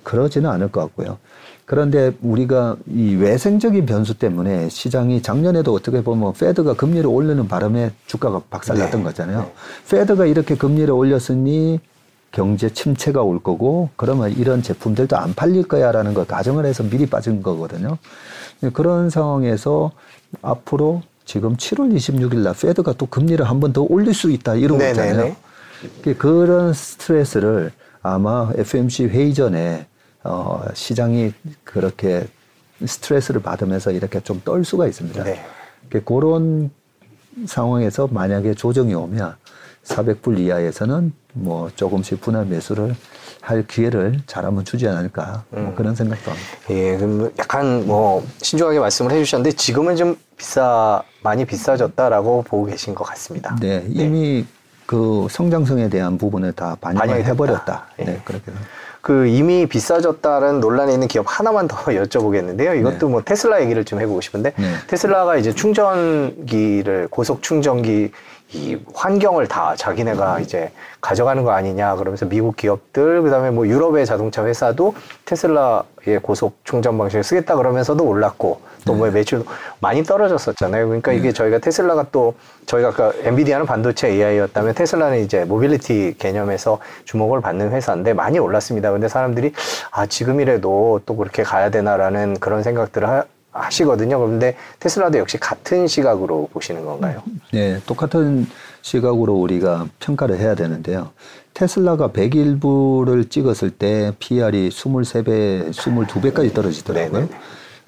그러지는 0.03 0.51
않을 0.51 0.71
것 0.71 0.81
같고요. 0.83 1.19
그런데 1.65 2.13
우리가 2.21 2.77
이 2.89 3.15
외생적인 3.15 3.87
변수 3.87 4.15
때문에 4.19 4.69
시장이 4.69 5.23
작년에도 5.23 5.73
어떻게 5.73 6.03
보면 6.03 6.33
페드가 6.33 6.75
금리를 6.75 7.07
올리는 7.07 7.47
바람에 7.47 7.93
주가가 8.07 8.43
박살났던 8.51 9.01
네. 9.01 9.05
거잖아요. 9.05 9.39
네. 9.41 9.53
페드가 9.89 10.27
이렇게 10.27 10.57
금리를 10.57 10.91
올렸으니 10.91 11.79
경제 12.33 12.71
침체가 12.73 13.23
올 13.23 13.43
거고 13.43 13.91
그러면 13.97 14.31
이런 14.33 14.63
제품들도 14.63 15.17
안 15.17 15.35
팔릴 15.35 15.67
거야라는 15.67 16.15
걸 16.15 16.27
가정을 16.27 16.65
해서 16.65 16.83
미리 16.85 17.07
빠진 17.07 17.43
거거든요. 17.43 17.99
그런 18.73 19.11
상황에서 19.11 19.91
앞으로 20.43 21.03
지금 21.25 21.57
7월 21.57 21.93
26일 21.95 22.39
날 22.43 22.55
페드가 22.55 22.95
또 22.95 23.07
금리를 23.07 23.45
한 23.49 23.59
번 23.61 23.73
더 23.73 23.83
올릴 23.83 24.15
수 24.15 24.31
있다 24.31 24.55
이러고. 24.55 24.83
있잖아요. 24.91 25.37
그- 26.03 26.17
그런 26.17 26.73
스트레스를 26.73 27.73
아마 28.03 28.51
FMC 28.57 29.05
회의 29.07 29.35
전에 29.35 29.87
어, 30.23 30.63
시장이 30.75 31.33
그렇게 31.65 32.27
스트레스를 32.85 33.41
받으면서 33.43 33.91
이렇게 33.91 34.21
좀 34.21 34.41
떨 34.45 34.65
수가 34.65 34.87
있습니다. 34.87 35.25
네. 35.25 35.43
그 35.89 36.03
그런 36.05 36.71
상황에서 37.47 38.07
만약에 38.11 38.55
조정이 38.55 38.95
오면 38.95 39.35
400불 39.85 40.39
이하에서는 40.39 41.13
뭐 41.33 41.71
조금씩 41.75 42.21
분할 42.21 42.47
매수를 42.47 42.95
할 43.41 43.67
기회를 43.67 44.21
잘하면 44.27 44.65
주지 44.65 44.87
않을까 44.87 45.45
음. 45.55 45.65
뭐 45.65 45.75
그런 45.75 45.95
생각도 45.95 46.31
합니다. 46.31 46.49
예, 46.71 46.97
그럼 46.97 47.33
약간 47.39 47.87
뭐 47.87 48.25
신중하게 48.43 48.79
말씀을 48.79 49.13
해주셨는데 49.13 49.57
지금은 49.57 49.97
좀 49.97 50.17
비싸 50.37 51.03
많이 51.23 51.45
비싸졌다라고 51.45 52.43
보고 52.43 52.67
계신 52.67 52.95
것 52.95 53.05
같습니다. 53.05 53.57
네, 53.61 53.85
이미 53.89 54.45
그 54.87 55.29
성장성에 55.31 55.89
대한 55.89 56.19
부분을 56.19 56.53
다 56.53 56.77
반영을. 56.81 57.25
해버렸다. 57.25 57.87
예. 58.01 58.05
네, 58.05 58.21
그렇게. 58.25 58.51
그 59.01 59.27
이미 59.27 59.67
비싸졌다는 59.67 60.61
논란이 60.61 60.93
있는 60.93 61.09
기업 61.09 61.27
하나만 61.29 61.69
더 61.69 61.77
여쭤보겠는데요. 61.93 62.79
이것도 62.79 63.07
네. 63.07 63.13
뭐 63.13 63.23
테슬라 63.23 63.63
얘기를 63.63 63.85
좀 63.85 64.01
해보고 64.01 64.21
싶은데 64.21 64.53
네. 64.57 64.75
테슬라가 64.87 65.37
이제 65.37 65.53
충전기를 65.53 67.09
고속 67.11 67.43
충전기 67.43 68.13
이 68.53 68.77
환경을 68.95 69.47
다 69.47 69.75
자기네가 69.77 70.41
이제 70.41 70.73
가져가는 71.01 71.45
거 71.45 71.53
아니냐 71.53 71.95
그러면서 71.95 72.27
미국 72.27 72.57
기업들 72.57 73.23
그다음에 73.23 73.51
뭐 73.51 73.67
유럽의 73.69 74.07
자동차 74.07 74.45
회사도 74.45 74.95
테슬라의 75.25 76.19
고속 76.21 76.59
충전 76.65 76.99
방식을 76.99 77.23
쓰겠다 77.23 77.55
그러면서도 77.55 78.05
올랐고 78.05 78.61
또뭐 78.85 79.11
매출도 79.11 79.45
많이 79.81 80.03
떨어졌었잖아요. 80.03 80.87
그러니까 80.87 81.13
이게 81.13 81.33
저희가 81.33 81.59
테슬라가 81.59 82.07
또 82.13 82.35
저희가 82.67 82.89
아까 82.89 83.13
엔비디아는 83.23 83.67
반도체 83.67 84.09
AI였다면 84.09 84.75
테슬라는 84.75 85.25
이제 85.25 85.45
모빌리티 85.45 86.17
개념에서 86.19 86.79
주목을 87.05 87.41
받는 87.41 87.73
회사인데 87.73 88.15
많이 88.15 88.39
올랐습니다. 88.39 88.93
근데 88.93 89.09
사람들이 89.09 89.53
아 89.91 90.07
지금이라도 90.07 91.03
또 91.07 91.17
그렇게 91.17 91.43
가야 91.43 91.71
되나라는 91.71 92.39
그런 92.39 92.63
생각들을 92.63 93.09
하, 93.09 93.25
하시거든요. 93.53 94.19
그런데 94.19 94.57
테슬라도 94.79 95.19
역시 95.19 95.39
같은 95.39 95.87
시각으로 95.87 96.49
보시는 96.53 96.85
건가요? 96.85 97.23
네, 97.53 97.81
똑같은 97.87 98.47
시각으로 98.83 99.35
우리가 99.35 99.87
평가를 99.99 100.39
해야 100.39 100.55
되는데요. 100.55 101.11
테슬라가 101.55 102.09
101부를 102.09 103.29
찍었을 103.29 103.71
때 103.71 104.13
PR이 104.19 104.69
23배, 104.71 105.71
22배까지 105.71 106.55
떨어지더라고요. 106.55 107.13
네네네. 107.13 107.41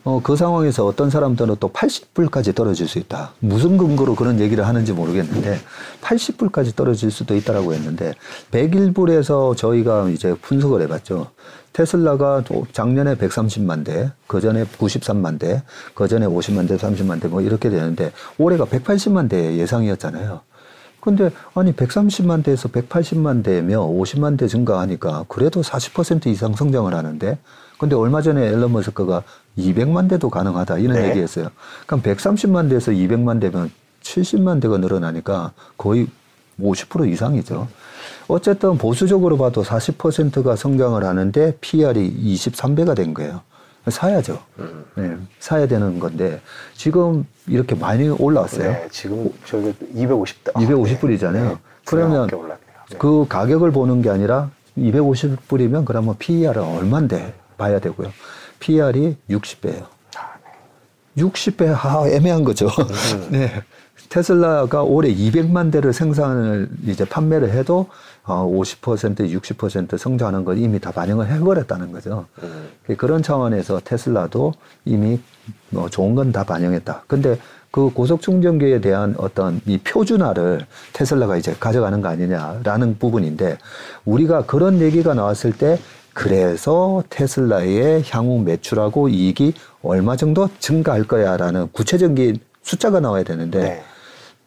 어, 0.04 0.20
그 0.20 0.34
상황에서 0.34 0.84
어떤 0.84 1.10
사람들은 1.10 1.56
또 1.60 1.68
80불까지 1.68 2.56
떨어질 2.56 2.88
수 2.88 2.98
있다. 2.98 3.34
무슨 3.38 3.76
근거로 3.78 4.16
그런 4.16 4.40
얘기를 4.40 4.66
하는지 4.66 4.92
모르겠는데 4.92 5.60
80불까지 6.00 6.74
떨어질 6.74 7.12
수도 7.12 7.36
있다라고 7.36 7.72
했는데 7.72 8.12
101불에서 8.50 9.56
저희가 9.56 10.08
이제 10.08 10.34
분석을 10.42 10.82
해봤죠. 10.82 11.28
테슬라가 11.72 12.42
또 12.46 12.66
작년에 12.72 13.14
130만 13.14 13.84
대, 13.84 14.10
그 14.26 14.40
전에 14.40 14.64
93만 14.64 15.38
대, 15.38 15.62
그 15.94 16.08
전에 16.08 16.26
50만 16.26 16.68
대, 16.68 16.76
30만 16.76 17.20
대 17.20 17.28
뭐 17.28 17.40
이렇게 17.40 17.70
되는데 17.70 18.12
올해가 18.38 18.64
180만 18.64 19.30
대 19.30 19.56
예상이었잖아요. 19.56 20.40
근데 21.00 21.30
아니 21.54 21.72
130만 21.72 22.44
대에서 22.44 22.68
180만 22.68 23.42
대며 23.42 23.80
50만 23.86 24.38
대 24.38 24.46
증가하니까 24.48 25.24
그래도 25.28 25.60
40% 25.62 26.26
이상 26.26 26.54
성장을 26.54 26.92
하는데 26.94 27.38
근데 27.78 27.96
얼마 27.96 28.22
전에 28.22 28.46
앨런 28.46 28.70
머스크가 28.72 29.24
200만 29.58 30.08
대도 30.08 30.30
가능하다 30.30 30.78
이런 30.78 30.96
네. 30.96 31.08
얘기했어요. 31.10 31.48
그럼 31.86 32.02
130만 32.02 32.68
대에서 32.70 32.92
200만 32.92 33.40
대면 33.40 33.70
70만 34.02 34.60
대가 34.60 34.78
늘어나니까 34.78 35.52
거의 35.76 36.08
50% 36.60 37.10
이상이죠. 37.10 37.68
어쨌든 38.28 38.78
보수적으로 38.78 39.36
봐도 39.36 39.62
40%가 39.62 40.56
성장을 40.56 41.02
하는데 41.02 41.56
PR이 41.60 42.34
23배가 42.34 42.96
된 42.96 43.14
거예요. 43.14 43.42
사야죠. 43.88 44.40
네, 44.94 45.16
사야 45.40 45.66
되는 45.66 45.98
건데 45.98 46.40
지금 46.74 47.26
이렇게 47.48 47.74
많이 47.74 48.08
올라왔어요. 48.08 48.70
네, 48.70 48.88
지금 48.90 49.28
저기 49.44 49.72
250다. 49.94 50.52
250불이잖아요. 50.52 51.58
그러면 51.84 52.28
그 52.98 53.26
가격을 53.28 53.72
보는 53.72 54.02
게 54.02 54.10
아니라 54.10 54.50
250불이면 54.78 55.84
그러면 55.84 56.14
PER은 56.18 56.62
얼만데 56.62 57.34
봐야 57.58 57.80
되고요. 57.80 58.12
PER이 58.62 59.16
60배예요. 59.28 59.86
60배 61.18 61.74
아, 61.74 62.08
애매한 62.08 62.44
거죠. 62.44 62.68
네. 63.30 63.50
테슬라가 64.08 64.82
올해 64.82 65.12
200만 65.12 65.72
대를 65.72 65.92
생산을 65.92 66.68
이제 66.86 67.04
판매를 67.04 67.50
해도 67.50 67.88
어, 68.24 68.46
50% 68.46 69.16
60% 69.40 69.98
성장하는 69.98 70.44
걸 70.44 70.58
이미 70.58 70.78
다 70.78 70.92
반영을 70.92 71.28
해버렸다는 71.28 71.92
거죠. 71.92 72.26
음. 72.42 72.68
그런 72.96 73.22
차원에서 73.22 73.80
테슬라도 73.84 74.54
이미 74.84 75.18
뭐 75.70 75.88
좋은 75.88 76.14
건 76.14 76.30
다 76.30 76.44
반영했다. 76.44 77.04
근데 77.06 77.38
그 77.70 77.90
고속 77.90 78.20
충전기에 78.22 78.80
대한 78.80 79.14
어떤 79.18 79.60
이 79.66 79.78
표준화를 79.78 80.66
테슬라가 80.92 81.36
이제 81.36 81.54
가져가는 81.58 82.00
거 82.00 82.08
아니냐라는 82.08 82.98
부분인데 82.98 83.58
우리가 84.04 84.44
그런 84.46 84.80
얘기가 84.80 85.14
나왔을 85.14 85.52
때 85.52 85.78
그래서 86.14 87.02
테슬라의 87.08 88.04
향후 88.08 88.40
매출하고 88.40 89.08
이익이 89.08 89.54
얼마 89.82 90.16
정도 90.16 90.48
증가할 90.58 91.04
거야라는 91.04 91.68
구체적인 91.72 92.38
숫자가 92.62 93.00
나와야 93.00 93.22
되는데 93.22 93.60
네. 93.60 93.82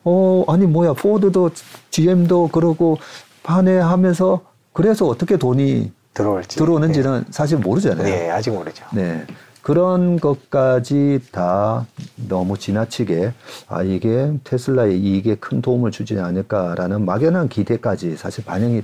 어 0.04 0.44
아니 0.48 0.66
뭐야 0.66 0.94
포드도 0.94 1.52
GM도 1.90 2.50
그러고 2.50 2.98
반해하면서 3.44 4.42
그래서 4.74 5.08
어떻게 5.08 5.38
돈이 5.38 5.92
들어올지 6.14 6.58
들어오는지는 6.58 7.26
사실 7.30 7.58
모르잖아요. 7.58 8.04
네, 8.04 8.30
아직 8.30 8.52
모르죠. 8.52 8.86
네. 8.94 9.26
그런 9.62 10.20
것까지 10.20 11.22
다 11.32 11.88
너무 12.16 12.58
지나치게 12.58 13.34
아 13.68 13.82
이게 13.82 14.32
테슬라의 14.44 15.00
이익에 15.00 15.36
큰 15.36 15.62
도움을 15.62 15.90
주지 15.90 16.20
않을까라는 16.20 17.04
막연한 17.04 17.50
기대까지 17.50 18.16
사실 18.16 18.46
반영이 18.46 18.84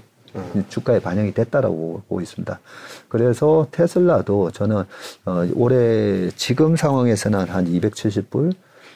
주가에 0.69 0.99
반영이 0.99 1.33
됐다라고 1.33 2.03
보고 2.07 2.21
있습니다. 2.21 2.59
그래서 3.09 3.67
테슬라도 3.71 4.51
저는 4.51 4.83
어 5.25 5.47
올해 5.55 6.29
지금 6.35 6.75
상황에서는 6.75 7.49
한 7.49 7.65
270불 7.65 8.53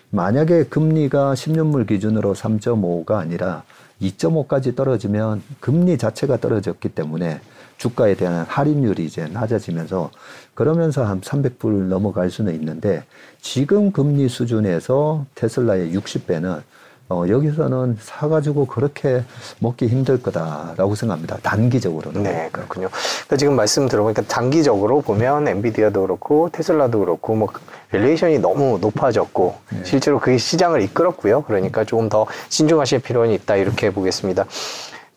만약에 0.09 0.65
금리가 0.65 1.33
10년물 1.33 1.87
기준으로 1.87 2.33
3.5가 2.33 3.15
아니라 3.15 3.63
2.5까지 4.01 4.75
떨어지면 4.75 5.41
금리 5.59 5.97
자체가 5.97 6.37
떨어졌기 6.37 6.89
때문에 6.89 7.41
주가에 7.77 8.15
대한 8.15 8.45
할인율이 8.47 9.05
이제 9.05 9.27
낮아지면서 9.27 10.11
그러면서 10.53 11.03
한 11.03 11.21
300불 11.21 11.87
넘어갈 11.87 12.29
수는 12.29 12.53
있는데 12.55 13.03
지금 13.41 13.91
금리 13.91 14.29
수준에서 14.29 15.25
테슬라의 15.35 15.93
60배는 15.93 16.61
어, 17.07 17.23
여기서는 17.27 17.97
사가지고 18.01 18.65
그렇게 18.65 19.23
먹기 19.59 19.87
힘들 19.87 20.21
거다라고 20.21 20.95
생각합니다. 20.95 21.37
단기적으로는. 21.43 22.23
네, 22.23 22.49
그렇군요. 22.51 22.89
그러니까 22.91 23.37
지금 23.37 23.55
말씀 23.55 23.87
들어보니까 23.87 24.23
단기적으로 24.23 25.01
보면 25.01 25.47
엔비디아도 25.47 26.01
그렇고 26.01 26.49
테슬라도 26.51 26.99
그렇고 26.99 27.35
뭐 27.35 27.49
valuation이 27.91 28.39
너무 28.39 28.79
높아졌고 28.81 29.55
실제로 29.83 30.19
그게 30.19 30.37
시장을 30.37 30.81
이끌었고요. 30.81 31.43
그러니까 31.43 31.83
조금 31.83 32.09
더 32.09 32.25
신중하실 32.49 32.99
필요는 32.99 33.31
있다 33.33 33.55
이렇게 33.57 33.91
보겠습니다. 33.91 34.45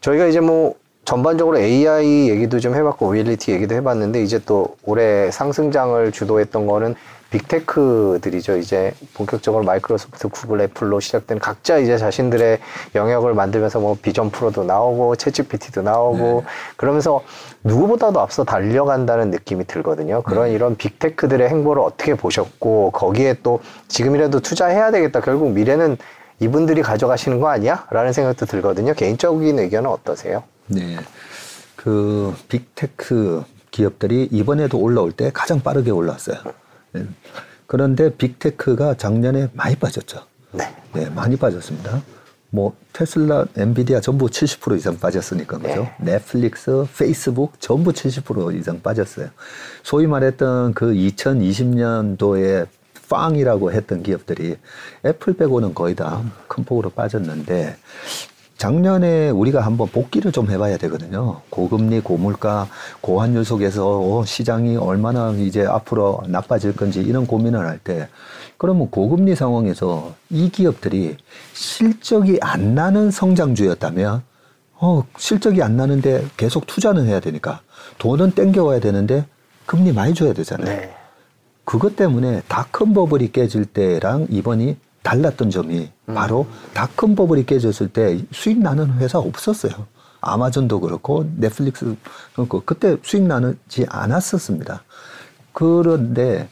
저희가 0.03 0.27
이제 0.27 0.41
뭐 0.41 0.75
전반적으로 1.07 1.59
AI 1.59 2.29
얘기도 2.29 2.61
좀 2.61 2.75
해봤고 2.75 3.07
모빌리티 3.07 3.51
얘기도 3.51 3.75
해봤는데 3.75 4.23
이제 4.23 4.39
또 4.45 4.77
올해 4.85 5.31
상승장을 5.31 6.13
주도했던 6.13 6.67
거는 6.67 6.95
big 7.31 7.54
tech들이죠. 7.54 8.57
이제 8.57 8.93
본격적으로 9.15 9.65
마이크로소프트, 9.65 10.29
구글, 10.29 10.63
애플로 10.63 11.01
시작된 11.01 11.39
각자 11.39 11.79
이제 11.79 11.99
자신들의 11.99 12.59
영역을 12.95 13.35
만들면서 13.35 13.81
뭐 13.81 13.97
Vision 14.01 14.31
Pro도 14.31 14.65
나오고 14.65 15.17
ChatGPT도 15.17 15.83
나오고 15.83 16.45
그러면서 16.77 17.23
누구보다도 17.65 18.21
앞서 18.21 18.45
달려간다는 18.45 19.31
느낌이 19.31 19.67
들거든요. 19.67 20.23
그런 20.23 20.51
이런 20.51 20.77
big 20.77 20.93
tech들의 20.93 21.49
행보를 21.49 21.83
어떻게 21.83 22.15
보셨고 22.15 22.93
거기에 22.93 23.37
또 23.43 23.61
지금이라도 23.89 24.41
투자해야 24.41 24.91
되겠다. 24.91 25.21
결국 25.21 25.51
미래는 25.53 25.99
이분들이 26.41 26.83
가져가시는 26.83 27.41
거 27.41 27.49
아니야? 27.49 27.87
라는 27.91 28.13
생각도 28.13 28.47
들거든요. 28.47 28.95
개인적인 28.95 29.59
의견은 29.59 29.91
어떠세요? 29.91 30.45
네. 30.67 30.97
그 31.77 32.35
big 32.49 32.90
tech 32.90 33.45
기업들이 33.71 34.29
이번에도 34.31 34.79
올라올 34.79 35.13
때 35.13 35.31
가장 35.35 35.61
빠르게 35.61 35.91
올라왔어요. 35.91 36.39
네. 36.93 37.07
그런데 37.67 38.15
big 38.15 38.42
tech가 38.42 38.95
작년에 38.95 39.49
많이 39.53 39.77
빠졌죠. 39.77 40.25
네. 40.53 40.75
네, 40.95 41.11
많이 41.11 41.37
빠졌습니다. 41.37 42.03
뭐 42.51 42.75
테슬라, 42.95 43.45
엔비디아 43.57 44.01
전부 44.01 44.27
70% 44.27 44.77
이상 44.79 44.99
빠졌으니까 44.99 45.59
그죠? 45.59 45.87
넷플릭스, 46.01 46.87
페이스북 46.97 47.61
전부 47.61 47.93
70% 47.93 48.59
이상 48.59 48.81
빠졌어요. 48.81 49.29
소위 49.83 50.07
말했던 50.07 50.73
그 50.73 50.87
2020년도에 50.95 52.67
빵이라고 53.11 53.73
했던 53.73 54.03
기업들이 54.03 54.57
애플 55.05 55.35
빼고는 55.35 55.75
거의 55.75 55.95
다 55.95 56.23
큰 56.59 56.65
폭으로 56.65 56.91
빠졌는데 56.91 57.77
작년에 58.59 59.31
우리가 59.31 59.61
한번 59.61 59.87
복귀를 59.89 60.33
좀 60.33 60.51
해봐야 60.51 60.77
되거든요. 60.79 61.41
고금리, 61.49 62.01
고물가, 62.01 62.67
고환율 63.01 63.45
속에서 63.45 64.01
어, 64.01 64.25
시장이 64.25 64.77
얼마나 64.77 65.31
이제 65.31 65.65
앞으로 65.65 66.23
나빠질 66.27 66.75
건지 66.75 67.01
이런 67.01 67.27
고민을 67.27 67.67
할 67.67 67.79
때, 67.79 68.09
그러면 68.57 68.91
고금리 68.91 69.37
상황에서 69.37 70.15
이 70.29 70.51
기업들이 70.51 71.17
실적이 71.53 72.39
안 72.43 72.75
나는 72.75 73.13
성장주였다면, 73.13 74.23
어, 74.81 75.05
실적이 75.17 75.63
안 75.63 75.77
나는데 75.77 76.27
계속 76.37 76.67
투자는 76.67 77.07
해야 77.07 77.21
되니까 77.21 77.61
돈은 77.99 78.33
땡겨와야 78.33 78.81
되는데 78.81 79.25
금리 79.67 79.93
많이 79.93 80.15
줘야 80.15 80.33
되잖아요. 80.33 80.67
네. 80.67 80.95
그것 81.65 81.95
때문에 81.95 82.43
닷컴 82.49 82.93
버블이 82.93 83.31
깨질 83.31 83.67
때랑 83.67 84.27
이번이 84.31 84.77
달랐던 85.09 85.49
점이 85.49 85.89
바로 86.07 86.47
닷컴 86.75 87.15
버블이 87.15 87.47
깨졌을 87.47 87.89
때 87.89 88.23
수익 88.31 88.59
나는 88.59 88.93
회사 88.99 89.19
없었어요. 89.19 89.73
아마존도 90.21 90.81
그렇고 90.81 91.27
넷플릭스 91.37 91.97
그렇고 92.35 92.63
그때 92.67 92.99
수익 93.03 93.23
나지 93.23 93.87
않았었습니다. 93.89 94.83
그런데 95.55 96.49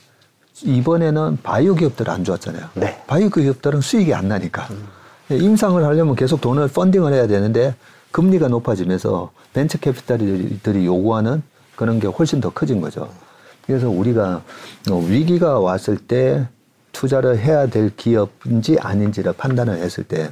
이번에는 0.62 1.38
바이오 1.42 1.74
기업들 1.74 2.08
안 2.08 2.24
좋았잖아요. 2.24 2.70
네. 2.74 3.02
바이오 3.06 3.28
기업들은 3.28 3.82
수익이 3.82 4.14
안 4.14 4.28
나니까 4.28 4.68
임상을 5.30 5.84
하려면 5.84 6.16
계속 6.16 6.40
돈을 6.40 6.68
펀딩을 6.68 7.12
해야 7.12 7.26
되는데 7.26 7.74
금리가 8.12 8.48
높아지면서 8.48 9.32
벤처 9.52 9.76
캐피탈들이 9.76 10.86
요구하는 10.86 11.42
그런 11.74 12.00
게 12.00 12.06
훨씬 12.06 12.40
더 12.40 12.48
커진 12.48 12.80
거죠. 12.80 13.10
그래서 13.66 13.90
우리가 13.90 14.42
어, 14.90 14.96
위기가 14.96 15.58
왔을 15.58 15.98
때 15.98 16.48
투자를 16.96 17.38
해야 17.38 17.66
될 17.66 17.94
기업인지 17.94 18.78
아닌지를 18.80 19.34
판단을 19.34 19.76
했을 19.76 20.02
때 20.02 20.30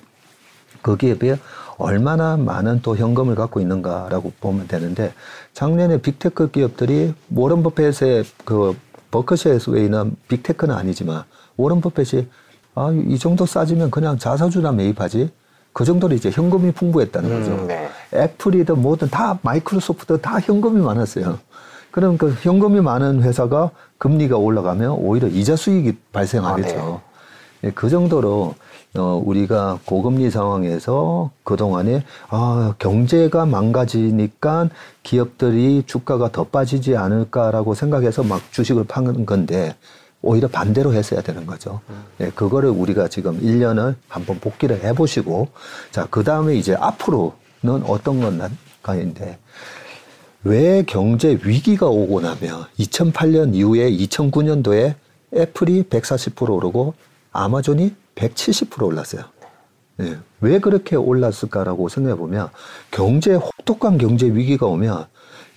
거기에 0.82 1.18
비해 1.18 1.38
얼마나 1.76 2.38
많은 2.38 2.80
또 2.80 2.96
현금을 2.96 3.34
갖고 3.34 3.60
있는가라고 3.60 4.32
보면 4.40 4.66
되는데 4.66 5.12
작년에 5.52 6.00
big 6.00 6.22
tech 6.22 6.50
기업들이 6.50 7.12
워런 7.34 7.62
버펫의 7.62 8.24
그 8.46 8.74
버크셔 9.10 9.58
해서웨이는 9.58 10.16
big 10.28 10.41
tech는 10.41 10.74
아니지만 10.74 11.24
워런 11.56 11.82
버펫이 11.82 12.28
아, 12.74 12.90
이 13.08 13.18
정도 13.18 13.44
싸지면 13.44 13.90
그냥 13.90 14.18
자사주나 14.18 14.72
매입하지. 14.72 15.30
그 15.72 15.84
정도로 15.84 16.14
이제 16.14 16.30
현금이 16.30 16.72
풍부했다는 16.72 17.28
거죠. 17.28 17.52
음, 17.52 17.66
네. 17.68 17.88
애플이든 18.12 18.80
뭐든 18.80 19.10
다 19.10 19.38
마이크로소프트 19.42 20.20
다 20.20 20.40
현금이 20.40 20.80
많았어요. 20.80 21.38
그럼 21.94 22.18
그 22.18 22.32
현금이 22.42 22.80
많은 22.80 23.22
회사가 23.22 23.70
금리가 23.98 24.36
올라가면 24.36 24.96
오히려 24.98 25.28
이자 25.28 25.54
수익이 25.54 25.96
발생하겠죠. 26.10 27.00
예, 27.62 27.70
그 27.70 27.88
정도로 27.88 28.56
어, 28.96 29.22
우리가 29.24 29.78
고금리 29.84 30.28
상황에서 30.28 31.30
그동안에 31.44 32.02
아, 32.30 32.74
경제가 32.80 33.46
망가지니까 33.46 34.70
기업들이 35.04 35.84
주가가 35.86 36.32
더 36.32 36.42
빠지지 36.42 36.96
않을까라고 36.96 37.74
생각해서 37.74 38.24
막 38.24 38.42
주식을 38.50 38.86
파는 38.88 39.24
건데 39.24 39.76
오히려 40.20 40.48
반대로 40.48 40.94
했어야 40.94 41.20
되는 41.20 41.46
거죠. 41.46 41.80
예, 42.18 42.28
그거를 42.30 42.70
우리가 42.70 43.06
지금 43.06 43.40
1년을 43.40 43.94
한번 44.08 44.40
복기를 44.40 44.82
해보시고, 44.82 45.46
자, 45.92 46.08
그 46.10 46.24
다음에 46.24 46.56
이제 46.56 46.74
앞으로는 46.74 47.84
어떤 47.86 48.20
건가인데, 48.20 49.38
왜 50.44 50.82
경제 50.86 51.38
위기가 51.42 51.86
오고 51.86 52.20
나면 52.20 52.66
2008년 52.78 53.54
이후에 53.54 53.90
2009년도에 53.90 54.94
애플이 55.34 55.84
140% 55.84 56.50
오르고 56.50 56.94
아마존이 57.32 57.94
170% 58.14 58.82
올랐어요. 58.84 59.24
예, 60.00 60.18
왜 60.40 60.58
그렇게 60.58 60.96
올랐을까라고 60.96 61.88
생각해 61.88 62.16
보면 62.16 62.50
경제 62.90 63.34
혹독한 63.34 63.96
경제 63.96 64.26
위기가 64.26 64.66
오면 64.66 65.06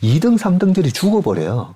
2등, 0.01 0.37
3등들이 0.37 0.93
죽어버려요. 0.93 1.75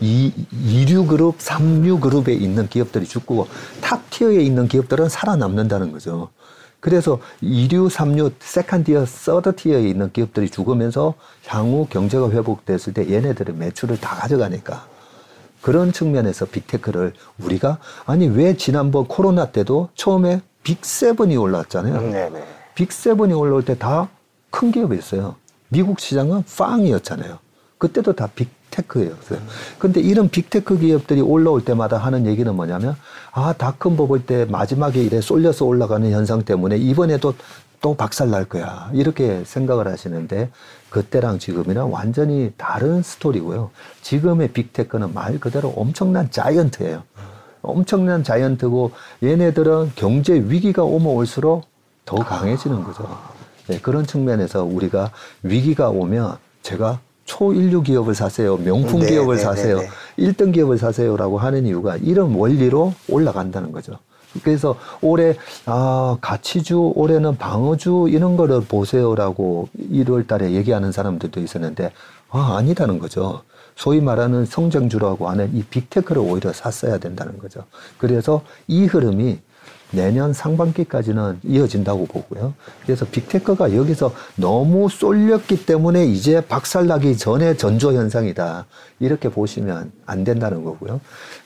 이 0.00 0.32
2류 0.52 1.08
그룹, 1.08 1.38
3류 1.38 2.00
그룹에 2.00 2.32
있는 2.32 2.68
기업들이 2.68 3.06
죽고 3.06 3.48
top 3.80 4.08
tier에 4.10 4.40
있는 4.40 4.68
기업들은 4.68 5.08
살아남는다는 5.08 5.92
거죠. 5.92 6.30
그래서 6.82 7.20
2류, 7.44 7.88
3류, 7.88 8.32
세컨디어, 8.40 9.06
서드 9.06 9.54
티어에 9.54 9.88
있는 9.88 10.10
기업들이 10.12 10.50
죽으면서 10.50 11.14
향후 11.46 11.86
경제가 11.88 12.28
회복됐을 12.30 12.92
때 12.92 13.08
얘네들의 13.08 13.54
매출을 13.54 14.00
다 14.00 14.16
가져가니까 14.16 14.84
그런 15.60 15.92
측면에서 15.92 16.44
big 16.46 16.64
tech를 16.64 17.12
우리가 17.38 17.78
아니 18.04 18.26
왜 18.26 18.56
지난번 18.56 19.06
코로나 19.06 19.52
때도 19.52 19.90
처음에 19.94 20.40
big 20.64 20.88
seven이 20.88 21.36
올라왔잖아요. 21.36 21.94
음, 22.00 22.10
네네. 22.10 22.44
big 22.74 22.93
seven이 22.93 23.32
올라올 23.32 23.64
때 23.64 23.76
다 23.78 24.08
큰 24.50 24.72
기업이었어요. 24.72 25.36
미국 25.68 26.00
시장은 26.00 26.42
FAANG이었잖아요. 26.58 27.38
그때도 27.78 28.12
다 28.14 28.26
big 28.34 28.50
tech였어요. 28.72 29.38
근데 29.78 30.00
이런 30.00 30.28
big 30.28 30.49
tech 30.49 30.78
기업들이 30.78 31.20
올라올 31.20 31.64
때마다 31.64 31.98
하는 31.98 32.26
얘기는 32.26 32.52
뭐냐면, 32.52 32.96
아, 33.30 33.52
닷컴 33.52 33.96
버블 33.96 34.26
때 34.26 34.44
마지막에 34.46 35.00
이래 35.00 35.20
쏠려서 35.20 35.64
올라가는 35.64 36.10
현상 36.10 36.42
때문에 36.42 36.76
이번에도 36.78 37.34
또 37.80 37.94
박살 37.94 38.30
날 38.30 38.44
거야. 38.44 38.90
이렇게 38.92 39.42
생각을 39.44 39.86
하시는데, 39.86 40.50
그때랑 40.90 41.38
지금이랑 41.38 41.92
완전히 41.92 42.52
다른 42.56 43.02
스토리고요. 43.02 43.70
지금의 44.02 44.48
big 44.52 44.69
tech는 44.69 45.14
말 45.14 45.38
그대로 45.38 45.68
엄청난 45.76 46.30
giant예요. 46.30 47.02
엄청난 47.62 48.24
giant고, 48.24 48.92
얘네들은 49.22 49.92
경제 49.94 50.34
위기가 50.34 50.82
오면 50.82 51.08
올수록 51.08 51.66
더 52.04 52.16
강해지는 52.16 52.82
거죠. 52.82 53.08
네, 53.68 53.78
그런 53.78 54.06
측면에서 54.06 54.64
우리가 54.64 55.10
위기가 55.42 55.88
오면 55.90 56.36
제가 56.62 57.00
초인류 57.32 57.82
기업을 57.82 58.14
사세요. 58.14 58.58
명품 58.58 59.00
네, 59.00 59.06
기업을 59.06 59.36
네, 59.36 59.42
사세요. 59.42 59.78
네, 59.78 59.82
네. 59.84 59.90
일 60.18 60.34
1등 60.34 60.52
기업을 60.52 60.76
사세요라고 60.76 61.38
하는 61.38 61.64
이유가 61.64 61.96
이런 61.96 62.34
원리로 62.34 62.92
올라간다는 63.08 63.72
거죠. 63.72 63.94
그래서 64.42 64.76
올해 65.00 65.34
아 65.64 66.18
가치주 66.20 66.92
올해는 66.94 67.38
방어주 67.38 68.08
이런 68.10 68.36
거를 68.36 68.60
보세요라고 68.60 69.68
1월 69.78 70.26
달에 70.26 70.52
얘기하는 70.52 70.92
사람들도 70.92 71.40
있었는데 71.40 71.92
아 72.28 72.56
아니다는 72.58 72.98
거죠. 72.98 73.40
소위 73.76 74.02
말하는 74.02 74.44
성장주라고 74.44 75.30
하는 75.30 75.50
이 75.54 75.62
빅테크를 75.62 76.20
오히려 76.20 76.52
샀어야 76.52 76.98
된다는 76.98 77.38
거죠. 77.38 77.64
그래서 77.96 78.42
이 78.68 78.84
흐름이 78.84 79.38
내년 79.92 80.32
상반기까지는 80.32 81.40
이어진다고 81.44 82.06
보고요. 82.06 82.54
그래서 82.84 83.06
빅테크가 83.06 83.76
여기서 83.76 84.12
너무 84.36 84.88
쏠렸기 84.88 85.64
때문에 85.66 86.06
이제 86.06 86.40
박살나기 86.40 87.16
전에 87.16 87.56
전조 87.56 87.92
현상이다. 87.92 88.66
이렇게 89.00 89.28
보시면 89.28 89.92
안 90.06 90.24
된다는 90.24 90.64
거고요. 90.64 91.00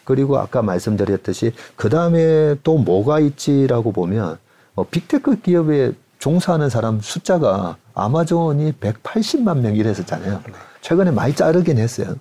그리고 0.05 0.39
아까 0.39 0.63
말씀드렸듯이 0.63 1.53
그 1.75 1.89
다음에 1.89 2.55
또 2.63 2.79
뭐가 2.79 3.21
있지라고 3.21 3.93
보면 3.93 4.39
어, 4.75 4.85
빅테크 4.89 5.41
기업에 5.43 5.93
종사하는 6.19 6.71
사람 6.71 7.01
숫자가 7.01 7.77
아마존이 7.95 8.73
180만 8.75 9.59
명 9.59 9.75
이랬었잖아요. 9.75 10.41
최근에 10.81 11.11
많이 11.11 11.35
자르긴 11.35 11.79
했어요. 11.79 12.15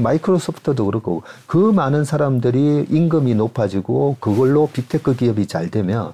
마이크로소프트도 0.00 0.84
그렇고 0.86 1.22
그 1.46 1.56
많은 1.56 2.04
사람들이 2.04 2.86
임금이 2.90 3.34
높아지고 3.34 4.16
그걸로 4.20 4.68
big 4.72 4.91
tech 4.91 5.16
기업이 5.16 5.46
잘 5.46 5.70
되면 5.70 6.12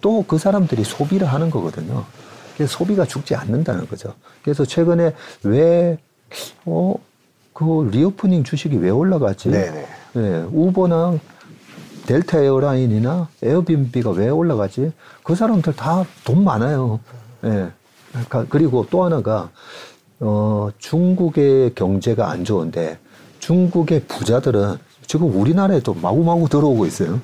또 0.00 0.22
그 0.26 0.38
사람들이 0.38 0.84
소비를 0.84 1.26
하는 1.26 1.50
거거든요. 1.50 2.04
그래서 2.56 2.78
소비가 2.78 3.04
죽지 3.04 3.34
않는다는 3.34 3.86
거죠. 3.88 4.14
그래서 4.42 4.64
최근에 4.64 5.12
왜, 5.42 5.98
어, 6.64 6.94
그 7.52 7.88
reopening 7.92 8.44
주식이 8.44 8.76
왜 8.76 8.90
올라갔지? 8.90 9.50
네네. 9.50 9.86
예, 10.16 10.46
우버나 10.52 11.18
델타 12.06 12.38
에어라인이나 12.40 13.28
에어비앤비가 13.42 14.10
왜 14.12 14.28
올라가지? 14.28 14.92
그 15.22 15.34
사람들 15.34 15.74
다 15.74 16.04
돈 16.24 16.44
많아요. 16.44 17.00
예. 17.44 17.70
그러니까 18.12 18.46
그리고 18.48 18.86
또 18.90 19.04
하나가 19.04 19.50
어, 20.20 20.70
중국의 20.78 21.74
경제가 21.74 22.30
안 22.30 22.44
좋은데 22.44 22.98
중국의 23.46 24.02
부자들은 24.08 24.76
지금 25.06 25.32
우리나라에도 25.40 25.94
마구마구 25.94 26.48
들어오고 26.48 26.84
있어요. 26.86 27.20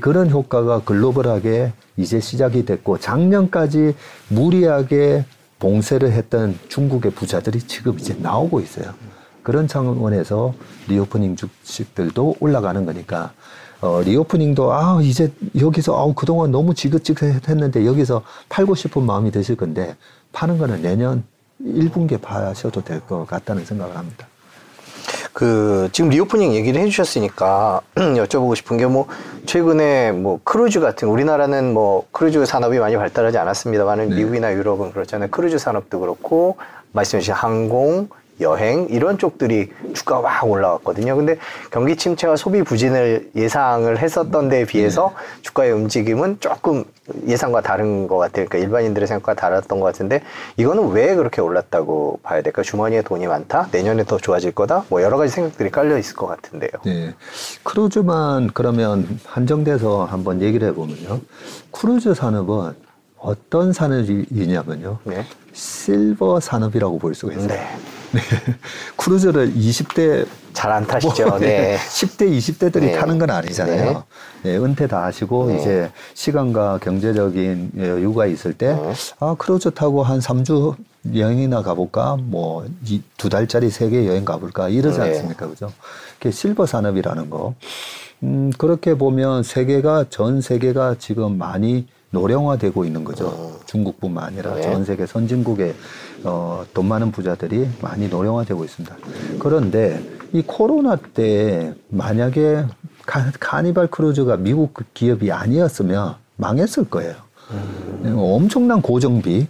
그런 0.00 0.28
효과가 0.28 0.80
글로벌하게 0.80 1.72
이제 1.96 2.18
시작이 2.18 2.64
됐고 2.64 2.98
작년까지 2.98 3.94
무리하게 4.30 5.24
봉쇄를 5.60 6.10
했던 6.10 6.58
중국의 6.66 7.12
부자들이 7.12 7.60
지금 7.60 7.96
이제 8.00 8.16
나오고 8.18 8.60
있어요. 8.62 8.92
그런 9.44 9.68
차원에서 9.68 10.54
reopening 10.88 11.36
주식들도 11.36 12.34
올라가는 12.40 12.84
거니까 12.84 13.32
어, 13.80 14.00
reopening도 14.00 14.72
아 14.72 14.98
이제 15.02 15.32
여기서 15.56 15.94
아 15.96 16.12
그동안 16.16 16.50
너무 16.50 16.74
지긋지긋했는데 16.74 17.86
여기서 17.86 18.22
팔고 18.48 18.74
싶은 18.74 19.06
마음이 19.06 19.30
드실 19.30 19.54
건데 19.54 19.94
파는 20.32 20.58
거는 20.58 20.82
내년 20.82 21.22
1분기에 21.64 22.20
파셔도 22.20 22.82
될 22.82 23.00
것 23.02 23.24
같다는 23.26 23.64
생각을 23.64 23.96
합니다. 23.96 24.26
그 25.34 25.88
지금 25.92 26.10
reopening 26.10 26.54
얘기를 26.54 26.80
해주셨으니까 26.80 27.82
여쭤보고 27.94 28.56
싶은 28.56 28.78
게 28.78 28.86
뭐 28.86 29.06
최근에 29.46 30.12
뭐 30.12 30.40
크루즈 30.42 30.80
같은 30.80 31.08
우리나라는 31.08 31.74
뭐 31.74 32.06
크루즈 32.12 32.46
산업이 32.46 32.78
많이 32.78 32.96
발달하지 32.96 33.36
않았습니다만은 33.38 34.08
네. 34.10 34.16
미국이나 34.16 34.52
유럽은 34.52 34.92
그렇잖아요. 34.92 35.28
크루즈 35.30 35.58
산업도 35.58 36.00
그렇고 36.00 36.56
말씀해주신 36.92 37.34
항공, 37.34 38.08
여행 38.40 38.86
이런 38.90 39.18
쪽들이 39.18 39.70
주가가 39.92 40.22
막 40.22 40.48
올라왔거든요. 40.48 41.16
근데 41.16 41.36
경기 41.70 41.96
침체와 41.96 42.36
소비 42.36 42.62
부진을 42.62 43.30
예상을 43.36 43.98
했었던 43.98 44.48
데에 44.48 44.64
비해서 44.64 45.12
네. 45.14 45.42
주가의 45.42 45.72
움직임은 45.72 46.38
조금 46.40 46.84
예상과 47.26 47.60
다른 47.60 48.06
것 48.06 48.16
같아요. 48.16 48.46
그러니까 48.46 48.58
일반인들의 48.58 49.06
생각과 49.06 49.34
달랐던 49.34 49.80
것 49.80 49.86
같은데 49.86 50.22
이거는 50.56 50.90
왜 50.90 51.14
그렇게 51.14 51.40
올랐다고 51.40 52.20
봐야 52.22 52.42
될까? 52.42 52.62
주머니에 52.62 53.02
돈이 53.02 53.26
많다? 53.26 53.68
내년에 53.72 54.04
더 54.04 54.16
좋아질 54.16 54.52
거다? 54.52 54.84
뭐 54.88 55.02
여러 55.02 55.16
가지 55.18 55.32
생각들이 55.32 55.70
깔려 55.70 55.98
있을 55.98 56.16
것 56.16 56.26
같은데요. 56.26 56.70
네. 56.84 57.14
크루즈만 57.62 58.50
그러면 58.54 59.06
한정돼서 59.26 60.04
한번 60.04 60.40
얘기를 60.40 60.66
해보면요. 60.68 61.20
크루즈 61.70 62.14
산업은 62.14 62.72
어떤 63.18 63.72
산업이냐면요. 63.72 64.98
네. 65.04 65.24
실버 65.52 66.40
산업이라고 66.40 66.98
볼 66.98 67.14
수가 67.14 67.34
있어요. 67.34 67.48
네. 67.48 67.66
네. 68.14 68.20
크루즈를 68.96 69.52
20대 69.54 70.26
잘 70.54 70.72
안 70.72 70.86
타시죠. 70.86 71.28
뭐, 71.28 71.38
네. 71.38 71.76
10대, 71.76 72.30
20대들이 72.38 72.80
네. 72.80 72.92
타는 72.92 73.18
건 73.18 73.28
아니잖아요. 73.28 74.04
네. 74.42 74.52
네. 74.52 74.56
은퇴 74.56 74.86
다 74.86 75.04
하시고 75.04 75.48
네. 75.48 75.60
이제 75.60 75.90
시간과 76.14 76.78
경제적인 76.78 77.72
여유가 77.76 78.26
있을 78.26 78.54
때, 78.54 78.74
네. 78.74 78.92
아, 79.20 79.34
크루즈 79.36 79.72
타고 79.72 80.02
한 80.02 80.20
3주 80.20 80.76
여행이나 81.14 81.62
가볼까? 81.62 82.16
뭐, 82.18 82.64
두 83.18 83.28
달짜리 83.28 83.68
세계 83.68 84.06
여행 84.06 84.24
가볼까? 84.24 84.68
이러지 84.68 85.00
네. 85.00 85.08
않습니까? 85.08 85.48
그죠? 85.48 85.70
그게 86.18 86.30
실버 86.30 86.66
산업이라는 86.66 87.28
거. 87.28 87.54
음, 88.22 88.50
그렇게 88.56 88.94
보면 88.94 89.42
세계가, 89.42 90.06
전 90.08 90.40
세계가 90.40 90.96
지금 90.98 91.36
많이 91.36 91.86
노령화되고 92.14 92.84
있는 92.86 93.04
거죠. 93.04 93.26
어. 93.26 93.60
중국뿐만 93.66 94.24
아니라 94.24 94.54
네. 94.54 94.62
전 94.62 94.84
세계 94.84 95.04
선진국의 95.04 95.74
어, 96.24 96.64
돈 96.72 96.86
많은 96.86 97.12
부자들이 97.12 97.68
많이 97.82 98.08
노령화되고 98.08 98.64
있습니다. 98.64 98.96
그런데 99.38 100.02
이 100.32 100.42
코로나 100.46 100.96
때 100.96 101.74
만약에 101.88 102.64
카, 103.04 103.60
니발 103.60 103.88
크루즈가 103.88 104.38
미국 104.38 104.72
기업이 104.94 105.30
아니었으면 105.30 106.14
망했을 106.36 106.84
거예요. 106.88 107.14
음. 107.50 108.14
엄청난 108.18 108.80
고정비, 108.80 109.46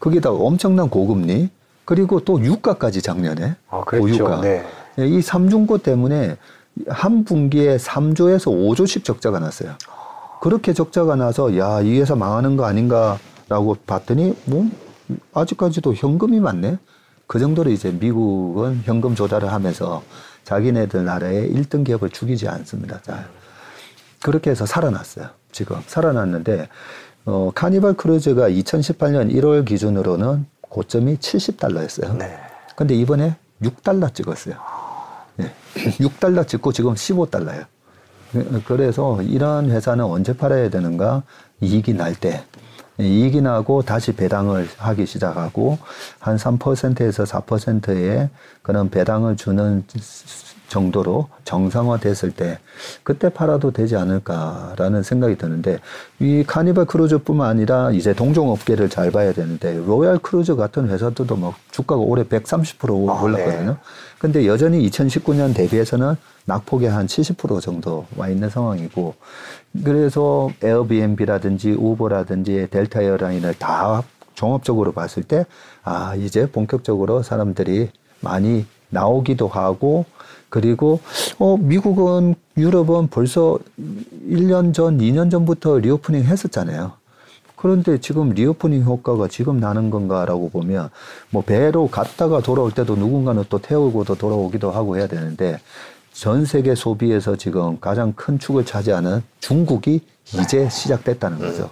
거기다 0.00 0.32
엄청난 0.32 0.90
고금리, 0.90 1.50
그리고 1.84 2.20
또 2.20 2.40
유가까지 2.40 3.00
작년에 3.00 3.54
아, 3.70 3.80
고유가. 3.82 4.40
네. 4.40 4.64
이 4.98 5.22
삼중고 5.22 5.78
때문에 5.78 6.36
한 6.88 7.24
분기에 7.24 7.76
3조에서 7.76 8.46
5조씩 8.46 9.04
적자가 9.04 9.38
났어요. 9.38 9.76
그렇게 10.40 10.72
적자가 10.72 11.16
나서 11.16 11.56
야, 11.58 11.80
이 11.80 11.98
회사 11.98 12.14
망하는 12.14 12.56
거 12.56 12.64
아닌가라고 12.64 13.76
봤더니 13.86 14.36
뭐 14.44 14.68
아직까지도 15.34 15.94
현금이 15.94 16.40
많네. 16.40 16.78
그 17.26 17.38
정도로 17.38 17.70
이제 17.70 17.90
미국은 17.90 18.82
현금 18.84 19.14
조달을 19.14 19.52
하면서 19.52 20.02
자기네들 20.44 21.04
나라의 21.04 21.52
1등 21.52 21.84
기업을 21.84 22.10
죽이지 22.10 22.46
않습니다. 22.48 23.00
자, 23.02 23.28
그렇게 24.22 24.50
해서 24.50 24.64
살아났어요. 24.64 25.28
지금 25.50 25.80
살아났는데 25.86 26.68
어, 27.24 27.50
카니발 27.54 27.94
크루즈가 27.94 28.48
2018년 28.48 29.32
1월 29.34 29.64
기준으로는 29.64 30.46
고점이 30.60 31.16
70달러였어요. 31.16 32.16
네. 32.16 32.38
근데 32.76 32.94
이번에 32.94 33.36
6달러 33.62 34.14
찍었어요. 34.14 34.54
네. 35.36 35.52
6달러 35.74 36.46
찍고 36.46 36.72
지금 36.72 36.94
15달러예요. 36.94 37.66
그래서 38.66 39.20
이런 39.22 39.70
회사는 39.70 40.04
언제 40.04 40.36
팔아야 40.36 40.70
되는가? 40.70 41.22
이익이 41.60 41.94
날 41.94 42.14
때. 42.14 42.44
이익이 42.98 43.42
나고 43.42 43.82
다시 43.82 44.12
배당을 44.12 44.68
하기 44.78 45.04
시작하고 45.04 45.78
한 46.18 46.36
3%에서 46.36 47.24
4%의 47.24 48.30
그런 48.62 48.88
배당을 48.88 49.36
주는 49.36 49.84
정도로 50.68 51.28
정상화됐을 51.44 52.32
때 52.32 52.58
그때 53.02 53.28
팔아도 53.28 53.70
되지 53.70 53.96
않을까라는 53.96 55.02
생각이 55.02 55.36
드는데 55.36 55.78
이 56.18 56.44
카니발 56.46 56.86
크루즈뿐만 56.86 57.48
아니라 57.48 57.90
이제 57.92 58.12
동종 58.14 58.50
업계를 58.50 58.88
잘 58.88 59.10
봐야 59.10 59.32
되는데 59.32 59.76
로얄 59.86 60.18
크루즈 60.18 60.56
같은 60.56 60.88
회사들도 60.88 61.36
막 61.36 61.54
주가가 61.70 62.00
올해 62.00 62.24
130% 62.24 63.08
아, 63.08 63.22
올랐거든요. 63.22 63.70
네. 63.70 63.76
근데 64.18 64.46
여전히 64.46 64.88
2019년 64.88 65.54
대비해서는 65.54 66.16
낙폭이 66.46 66.86
한 66.86 67.06
70% 67.06 67.60
정도 67.60 68.06
와 68.16 68.28
있는 68.28 68.48
상황이고 68.48 69.14
그래서 69.84 70.50
에어비앤비라든지 70.62 71.72
우버라든지 71.72 72.68
델타 72.70 73.02
에어라인을 73.02 73.54
다 73.54 74.02
종합적으로 74.34 74.92
봤을 74.92 75.22
때 75.22 75.44
아 75.86 76.16
이제 76.16 76.50
본격적으로 76.50 77.22
사람들이 77.22 77.90
많이 78.20 78.66
나오기도 78.90 79.46
하고 79.46 80.04
그리고 80.56 81.00
어 81.38 81.58
미국은 81.58 82.34
유럽은 82.56 83.08
벌써 83.08 83.58
1년 84.26 84.72
전, 84.72 84.96
2년 84.96 85.30
전부터 85.30 85.80
reopening 85.80 86.24
했었잖아요. 86.24 86.92
그런데 87.56 87.98
지금 87.98 88.30
reopening 88.30 88.82
효과가 88.84 89.28
지금 89.28 89.60
나는 89.60 89.90
건가라고 89.90 90.48
보면 90.48 90.88
뭐 91.28 91.42
배로 91.42 91.88
갔다가 91.88 92.40
돌아올 92.40 92.72
때도 92.72 92.96
누군가는 92.96 93.44
또 93.50 93.58
태우고도 93.58 94.14
돌아오기도 94.14 94.70
하고 94.70 94.96
해야 94.96 95.06
되는데 95.06 95.60
전 96.14 96.46
세계 96.46 96.74
소비에서 96.74 97.36
지금 97.36 97.78
가장 97.78 98.14
큰 98.14 98.38
축을 98.38 98.64
차지하는 98.64 99.22
중국이 99.40 100.00
이제 100.40 100.70
시작됐다는 100.70 101.38
거죠. 101.38 101.68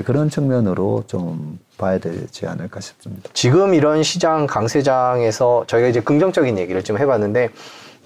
그런 0.00 0.30
측면으로 0.30 1.04
좀 1.06 1.58
봐야 1.76 1.98
되지 1.98 2.46
않을까 2.46 2.80
싶습니다. 2.80 3.28
지금 3.34 3.74
이런 3.74 4.02
시장 4.02 4.46
강세장에서 4.46 5.64
저희가 5.66 5.88
이제 5.88 6.00
긍정적인 6.00 6.56
얘기를 6.56 6.82
좀 6.82 6.96
해봤는데 6.96 7.50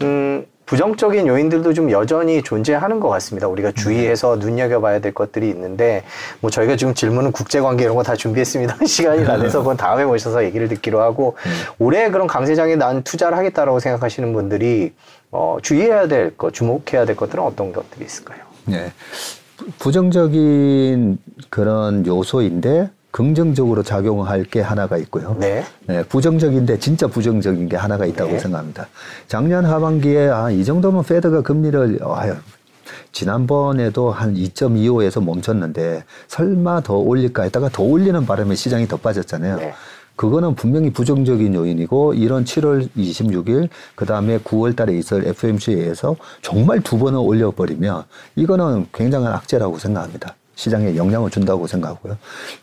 음, 0.02 0.44
부정적인 0.66 1.28
요인들도 1.28 1.74
좀 1.74 1.90
여전히 1.92 2.42
존재하는 2.42 2.98
것 2.98 3.08
같습니다. 3.08 3.46
우리가 3.46 3.70
주의해서 3.70 4.34
음. 4.34 4.38
눈여겨봐야 4.40 4.98
될 5.00 5.14
것들이 5.14 5.48
있는데, 5.50 6.02
뭐 6.40 6.50
저희가 6.50 6.74
지금 6.76 6.92
질문은 6.92 7.30
국제관계 7.32 7.84
이런 7.84 7.94
거 7.94 8.02
다 8.02 8.14
준비했습니다. 8.16 8.78
시간이 8.84 9.24
안 9.26 9.40
돼서 9.42 9.60
그건 9.60 9.76
다음에 9.76 10.04
모셔서 10.04 10.44
얘기를 10.44 10.66
듣기로 10.68 11.00
하고, 11.00 11.36
음. 11.46 11.50
올해 11.78 12.10
그런 12.10 12.26
강세장에 12.26 12.74
난 12.76 13.02
투자를 13.04 13.38
하겠다라고 13.38 13.78
생각하시는 13.78 14.32
분들이, 14.32 14.92
어, 15.30 15.58
주의해야 15.62 16.08
될 16.08 16.36
것, 16.36 16.52
주목해야 16.52 17.04
될 17.06 17.14
것들은 17.16 17.42
어떤 17.44 17.72
것들이 17.72 18.04
있을까요? 18.04 18.40
네. 18.64 18.92
부정적인 19.78 21.18
그런 21.48 22.04
요소인데, 22.06 22.90
긍정적으로 23.16 23.82
작용할 23.82 24.44
게 24.44 24.60
하나가 24.60 24.98
있고요. 24.98 25.38
네. 25.40 25.64
네. 25.86 26.02
부정적인데 26.02 26.78
진짜 26.78 27.06
부정적인 27.06 27.66
게 27.66 27.74
하나가 27.74 28.04
있다고 28.04 28.32
네. 28.32 28.38
생각합니다. 28.38 28.88
작년 29.26 29.64
하반기에 29.64 30.28
아, 30.28 30.50
이 30.50 30.62
정도면 30.66 31.02
페드가 31.02 31.40
금리를 31.40 32.00
아유, 32.04 32.34
지난번에도 33.12 34.10
한 34.10 34.34
2.25에서 34.34 35.24
멈췄는데 35.24 36.04
설마 36.28 36.82
더 36.82 36.98
올릴까 36.98 37.44
했다가 37.44 37.70
더 37.70 37.84
올리는 37.84 38.26
바람에 38.26 38.54
시장이 38.54 38.86
더 38.86 38.98
빠졌잖아요. 38.98 39.56
네. 39.56 39.72
그거는 40.16 40.54
분명히 40.54 40.90
부정적인 40.90 41.54
요인이고 41.54 42.12
이런 42.12 42.44
7월 42.44 42.86
26일 42.98 43.70
그다음에 43.94 44.36
9월 44.40 44.76
달에 44.76 44.92
있을 44.98 45.26
FMC에서 45.26 46.16
정말 46.42 46.80
두 46.82 46.98
번을 46.98 47.18
올려 47.18 47.50
버리면 47.50 48.04
이거는 48.34 48.88
굉장한 48.92 49.32
악재라고 49.32 49.78
생각합니다. 49.78 50.34
시장에 50.56 50.96
영향을 50.96 51.30
준다고 51.30 51.68
생각하고요. 51.68 52.18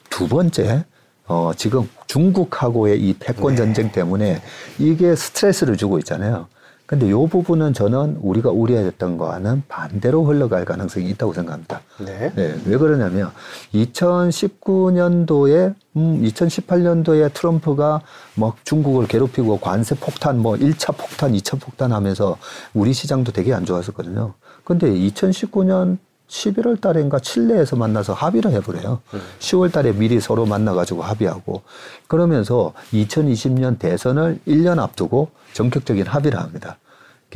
두 0.09 0.27
번째, 0.27 0.83
어, 1.25 1.51
지금 1.55 1.89
중국하고의 2.07 2.99
이 2.99 3.15
패권 3.17 3.53
네. 3.53 3.57
전쟁 3.57 3.91
때문에 3.91 4.41
이게 4.77 5.15
스트레스를 5.15 5.77
주고 5.77 5.97
있잖아요. 5.99 6.47
근데 6.85 7.07
이 7.07 7.13
부분은 7.13 7.73
저는 7.73 8.17
우리가 8.21 8.51
우려했던 8.51 9.17
거와는 9.17 9.63
반대로 9.69 10.25
흘러갈 10.25 10.65
가능성이 10.65 11.09
있다고 11.11 11.31
생각합니다. 11.33 11.81
네. 11.99 12.31
네. 12.35 12.55
왜 12.65 12.77
그러냐면 12.77 13.31
2019년도에 13.73 15.75
음 15.95 16.21
2018년도에 16.23 17.33
트럼프가 17.33 18.01
막 18.35 18.57
중국을 18.65 19.07
괴롭히고 19.07 19.59
관세 19.59 19.95
폭탄 19.95 20.39
뭐 20.39 20.55
1차 20.55 20.97
폭탄, 20.97 21.31
2차 21.31 21.59
폭탄 21.59 21.93
하면서 21.93 22.37
우리 22.73 22.93
시장도 22.93 23.31
되게 23.31 23.53
안 23.53 23.65
좋았었거든요. 23.65 24.33
근데 24.65 24.87
2019년 24.87 25.97
11월 26.33 26.81
달인가 26.81 27.19
칠레에서 27.19 27.75
만나서 27.75 28.13
합의를 28.13 28.51
해버려요. 28.51 29.01
음. 29.13 29.21
10월 29.39 29.71
달에 29.71 29.93
미리 29.93 30.19
서로 30.19 30.45
만나가지고 30.45 31.03
합의하고 31.03 31.61
그러면서 32.07 32.73
2020년 32.91 33.77
대선을 33.77 34.39
1년 34.47 34.79
앞두고 34.79 35.29
전격적인 35.53 36.07
합의를 36.07 36.39
합니다. 36.39 36.77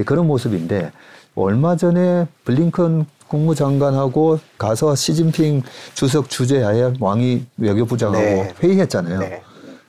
그런 0.05 0.27
모습인데 0.27 0.91
얼마 1.35 1.75
전에 1.75 2.27
블링컨 2.43 3.05
국무장관하고 3.27 4.39
가서 4.57 4.95
시진핑 4.95 5.61
주석 5.93 6.29
주재하에 6.29 6.93
왕이 6.99 7.45
외교부장하고 7.57 8.23
네. 8.23 8.53
회의했잖아요. 8.63 9.19
네. 9.19 9.43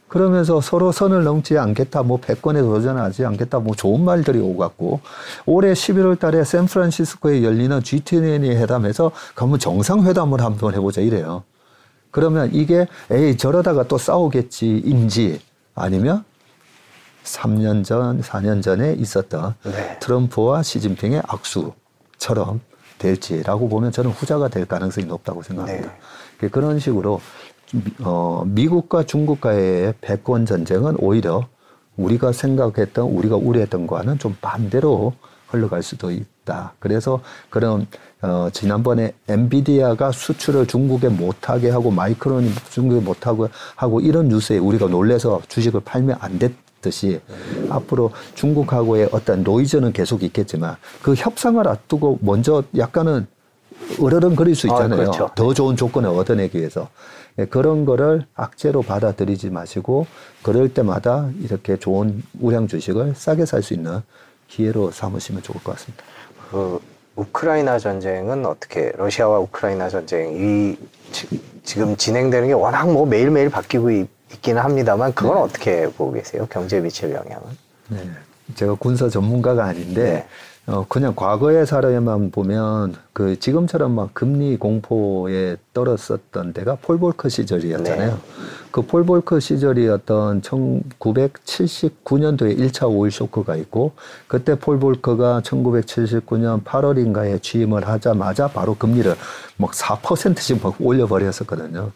그러면서 0.09 0.61
서로 0.61 0.91
선을 0.91 1.23
넘지 1.25 1.59
않겠다, 1.59 2.03
뭐 2.03 2.19
백권에 2.19 2.61
도전하지 2.61 3.25
않겠다, 3.27 3.59
뭐 3.59 3.75
좋은 3.75 4.03
말들이 4.05 4.41
오갔고 4.41 5.01
올해 5.47 5.73
11월 5.73 6.19
달에 6.19 6.45
샌프란시스코에 6.45 7.43
열리는 7.45 7.79
G20 7.81 8.45
회담에서 8.57 9.13
가면 9.35 9.59
정상회담을 9.59 10.41
한번 10.41 10.75
해보자 10.75 11.01
이래요. 11.03 11.43
그러면 12.11 12.51
이게 12.55 12.87
에이 13.11 13.37
저러다가 13.37 13.83
또 13.85 13.99
싸우겠지인지 13.99 15.41
아니면 15.75 16.25
3년 17.25 17.85
전, 17.85 18.23
4년 18.23 18.63
전에 18.63 18.95
있었던 18.95 19.55
네. 19.65 19.99
트럼프와 20.01 20.63
시진핑의 20.63 21.23
악수처럼 21.27 22.61
될지라고 22.99 23.69
보면 23.69 23.93
저는 23.93 24.11
후자가 24.11 24.49
될 24.49 24.65
가능성이 24.65 25.07
높다고 25.07 25.43
생각합니다. 25.43 25.93
네. 26.41 26.49
그런 26.49 26.79
식으로 26.79 27.21
미- 27.21 27.48
어, 28.01 28.43
미국과 28.47 29.05
중국과의 29.05 29.95
패권 30.01 30.47
전쟁은 30.47 30.97
오히려 30.99 31.47
우리가 31.97 32.33
생각했던 32.33 33.07
우리가 33.07 33.37
우려했던 33.37 33.87
거와는 33.87 34.19
좀 34.19 34.37
반대로 34.41 35.13
흘러갈 35.49 35.83
수도 35.83 36.11
있다. 36.11 36.75
그래서 36.79 37.21
그런 37.51 37.87
어, 38.23 38.49
지난번에 38.53 39.15
엔비디아가 39.29 40.13
수출을 40.13 40.67
중국에 40.67 41.09
못하게 41.09 41.71
하고 41.71 41.91
마이크론이 41.91 42.51
중국에 42.71 43.01
못하고 43.01 43.49
하고 43.77 44.01
이런 44.01 44.29
뉴스에 44.29 44.59
우리가 44.59 44.87
놀래서 44.89 45.41
주식을 45.49 45.81
팔면 45.81 46.17
안 46.21 46.39
됐듯이 46.39 47.21
앞으로 47.71 48.13
중국하고의 48.35 49.09
어떤 49.13 49.43
노이즈는 49.43 49.93
계속 49.93 50.23
있겠지만 50.23 50.77
그 51.03 51.15
협상을 51.15 51.67
앞두고 51.67 52.19
먼저 52.23 52.63
약간은 52.77 53.27
으르렁거릴 54.01 54.55
수 54.55 54.69
아, 54.71 54.75
있잖아요. 54.75 54.99
그렇죠. 54.99 55.31
더 55.35 55.55
좋은 55.55 55.77
조건을 55.77 56.11
얻어내기 56.11 56.59
위해서. 56.59 56.89
예, 57.39 57.45
그런 57.47 57.85
거를 57.85 58.27
악재로 58.35 58.83
받아들이지 58.83 59.51
마시고 59.51 60.07
그럴 60.43 60.73
때마다 60.75 61.31
이렇게 61.41 61.77
좋은 61.77 62.23
우량 62.41 62.67
주식을 62.67 63.15
싸게 63.15 63.47
살 63.47 63.63
수 63.63 63.75
있는 63.75 64.01
기회로 64.49 64.91
삼으시면 64.91 65.43
좋을 65.43 65.63
것 65.63 65.73
같습니다. 65.73 66.05
그 66.51 66.81
우크라이나 67.17 67.79
전쟁은 67.79 68.47
어떻게 68.47 68.93
러시아와 68.97 69.39
우크라이나 69.41 69.89
전쟁 69.89 70.33
이 70.33 70.77
지, 71.13 71.29
지금 71.65 71.97
진행되는 71.97 72.49
게 72.49 72.55
워낙 72.55 72.91
뭐 72.91 73.05
매일매일 73.05 73.51
바뀌고 73.51 73.91
있, 73.91 74.09
있기는 74.33 74.61
합니다만 74.63 75.13
그건 75.15 75.37
네. 75.37 75.41
어떻게 75.43 75.83
보고 75.91 76.13
계세요? 76.13 76.47
경제에 76.51 76.81
미칠 76.81 77.11
영향은? 77.13 77.45
네. 77.89 78.11
제가 78.55 78.75
군사 78.75 79.09
전문가가 79.09 79.65
아닌데 79.65 80.03
네. 80.03 80.27
어, 80.69 80.85
그냥 80.87 81.15
과거의 81.17 81.67
사례만 81.67 82.31
보면 82.31 82.95
그 83.15 83.41
지금처럼 83.41 83.93
막 83.93 84.13
금리 84.13 84.59
공포에 84.59 85.57
떨었었던 85.73 86.53
데가 86.53 86.77
폴볼커 86.83 87.31
시절이었잖아요. 87.31 88.11
네. 88.11 88.17
그 88.71 88.83
폴볼커 88.83 89.41
시절이었던 89.41 90.43
1979년도에 90.43 92.59
1차 92.59 92.87
오일 92.87 93.11
쇼크가 93.11 93.57
있고 93.57 93.93
그때 94.27 94.57
폴볼커가 94.57 95.41
1979년 95.41 96.63
8월인가에 96.65 97.43
취임을 97.43 97.89
하자마자 97.89 98.49
바로 98.49 98.75
금리를 98.75 99.15
막 99.57 99.73
4%씩 99.73 100.63
막 100.63 100.75
올려버렸었거든요. 100.79 101.93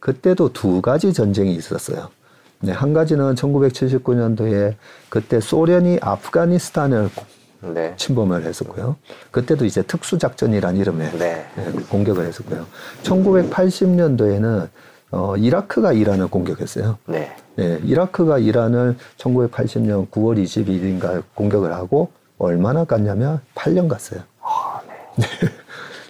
그때도 0.00 0.54
두 0.54 0.80
가지 0.80 1.12
전쟁이 1.12 1.54
있었어요. 1.54 2.08
네, 2.60 2.72
한 2.72 2.94
가지는 2.94 3.34
1979년도에 3.34 4.76
그때 5.10 5.40
소련이 5.40 5.98
아프가니스탄을 6.00 7.10
네. 7.72 7.94
침범을 7.96 8.44
했었고요. 8.44 8.96
그때도 9.30 9.64
이제 9.64 9.82
특수작전이란 9.82 10.76
이름의 10.76 11.18
네. 11.18 11.46
네, 11.56 11.72
공격을 11.88 12.26
했었고요. 12.26 12.66
1980년도에는 13.02 14.68
어, 15.12 15.36
이라크가 15.36 15.92
이란을 15.92 16.28
공격했어요. 16.28 16.98
네. 17.06 17.34
네, 17.56 17.78
이라크가 17.84 18.38
이란을 18.38 18.96
1980년 19.16 20.10
9월 20.10 20.42
22일인가 20.42 21.22
공격을 21.34 21.72
하고 21.72 22.10
얼마나 22.38 22.84
갔냐면 22.84 23.40
8년 23.54 23.88
갔어요. 23.88 24.20
아, 24.42 24.80
네. 25.16 25.26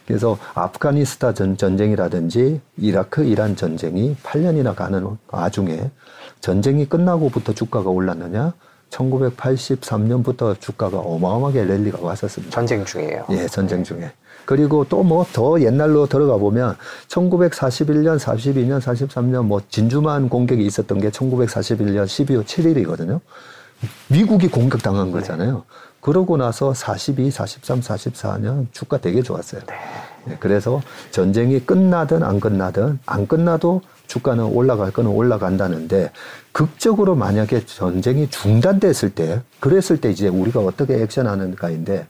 그래서 0.06 0.38
아프가니스탄 0.54 1.34
전, 1.34 1.56
전쟁이라든지 1.56 2.60
이라크 2.76 3.24
이란 3.24 3.56
전쟁이 3.56 4.16
8년이나 4.22 4.74
가는 4.74 5.06
와중에 5.28 5.90
전쟁이 6.40 6.86
끝나고부터 6.86 7.54
주가가 7.54 7.90
올랐느냐? 7.90 8.52
1983년부터 8.94 10.58
주가가 10.60 10.98
어마어마하게 10.98 11.64
랠리가 11.64 11.98
왔었습니다. 12.00 12.52
전쟁 12.54 12.84
중이에요. 12.84 13.24
예, 13.30 13.46
전쟁 13.46 13.82
중에. 13.84 14.12
그리고 14.44 14.84
또 14.84 15.02
뭐 15.02 15.24
더 15.32 15.60
옛날로 15.62 16.06
들어가 16.06 16.36
보면 16.36 16.76
1941년, 17.08 18.18
42년, 18.18 18.80
43년 18.80 19.44
뭐 19.44 19.60
진주만 19.68 20.28
공격이 20.28 20.64
있었던 20.66 21.00
게 21.00 21.10
1941년 21.10 22.04
12월 22.04 22.44
7일이거든요. 22.44 23.20
미국이 24.08 24.48
공격당한 24.48 25.10
거잖아요. 25.10 25.64
그러고 26.00 26.36
나서 26.36 26.74
42, 26.74 27.30
43, 27.30 27.80
44년 27.80 28.66
주가 28.72 28.98
되게 28.98 29.22
좋았어요. 29.22 29.62
예, 29.70 29.74
그래서 30.40 30.80
전쟁이 31.10 31.60
끝나든 31.60 32.22
안 32.22 32.40
끝나든 32.40 32.98
안 33.06 33.26
끝나도 33.26 33.82
주가는 34.06 34.44
올라갈 34.44 34.90
거는 34.90 35.10
올라간다는데 35.10 36.10
극적으로 36.52 37.14
만약에 37.14 37.64
전쟁이 37.66 38.28
중단됐을 38.28 39.10
때 39.14 39.40
그랬을 39.60 40.00
때 40.00 40.10
이제 40.10 40.28
우리가 40.28 40.60
어떻게 40.60 41.02
액션하는가인데 41.02 42.06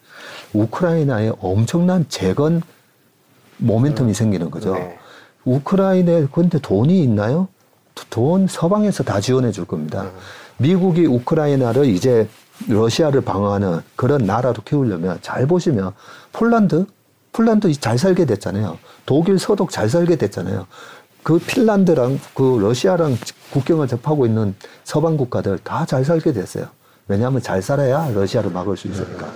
우크라이나에 0.52 1.32
엄청난 1.40 2.04
재건 2.08 2.62
모멘텀이 3.62 4.12
생기는 4.12 4.50
거죠. 4.50 4.74
네. 4.74 4.98
우크라이나에 5.44 6.26
근데 6.32 6.58
돈이 6.58 7.02
있나요? 7.02 7.48
돈 8.10 8.46
서방에서 8.48 9.04
다 9.04 9.20
지원해 9.20 9.52
줄 9.52 9.64
겁니다. 9.64 10.10
미국이 10.56 11.06
우크라이나를 11.06 11.86
이제 11.86 12.28
러시아를 12.68 13.20
방어하는 13.20 13.80
그런 13.96 14.24
나라로 14.24 14.62
키우려면 14.64 15.18
잘 15.22 15.46
보시면 15.46 15.92
폴란드 16.32 16.86
폴란드 17.34 17.70
잘 17.80 17.98
살게 17.98 18.24
됐잖아요. 18.24 18.78
독일 19.04 19.38
서독 19.38 19.70
잘 19.70 19.88
살게 19.88 20.16
됐잖아요. 20.16 20.66
그 21.24 21.38
핀란드랑 21.38 22.20
그 22.32 22.58
러시아랑 22.60 23.18
국경을 23.50 23.88
접하고 23.88 24.24
있는 24.24 24.54
서방 24.84 25.16
국가들 25.16 25.58
다 25.58 25.84
잘 25.84 26.04
살게 26.04 26.32
됐어요. 26.32 26.66
왜냐하면 27.08 27.42
잘 27.42 27.60
살아야 27.60 28.08
러시아를 28.14 28.50
막을 28.50 28.76
수 28.76 28.88
있으니까. 28.88 29.28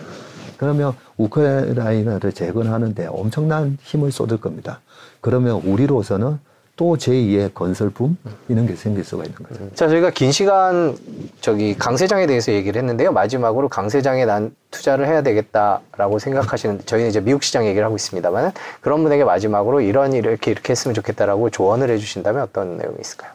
그러면 0.58 0.94
우크라이나를 1.16 2.32
재건하는데 2.32 3.06
엄청난 3.06 3.76
힘을 3.82 4.12
쏟을 4.12 4.38
겁니다. 4.38 4.80
그러면 5.20 5.56
우리로서는 5.56 6.38
또 6.78 6.96
제2의 6.96 7.52
건설붐 7.54 8.16
이런 8.48 8.64
게 8.66 8.76
생길 8.76 9.04
수가 9.04 9.24
있는 9.24 9.36
거죠. 9.42 9.68
자, 9.74 9.88
저희가 9.88 10.10
긴 10.10 10.30
시간 10.30 10.96
저기 11.40 11.76
강세장에 11.76 12.28
대해서 12.28 12.52
얘기를 12.52 12.80
했는데요. 12.80 13.10
마지막으로 13.12 13.68
강세장에 13.68 14.24
난 14.24 14.54
투자를 14.70 15.08
해야 15.08 15.22
되겠다라고 15.22 16.20
생각하시는 16.20 16.82
저희는 16.86 17.10
이제 17.10 17.20
미국 17.20 17.42
시장 17.42 17.66
얘기를 17.66 17.84
하고 17.84 17.96
있습니다만 17.96 18.52
그런 18.80 19.02
분에게 19.02 19.24
마지막으로 19.24 19.80
이런 19.80 20.12
이렇게 20.12 20.52
이렇게 20.52 20.70
했으면 20.70 20.94
좋겠다라고 20.94 21.50
조언을 21.50 21.90
해주신다면 21.90 22.42
어떤 22.42 22.76
내용이 22.78 22.96
있을까요? 23.00 23.32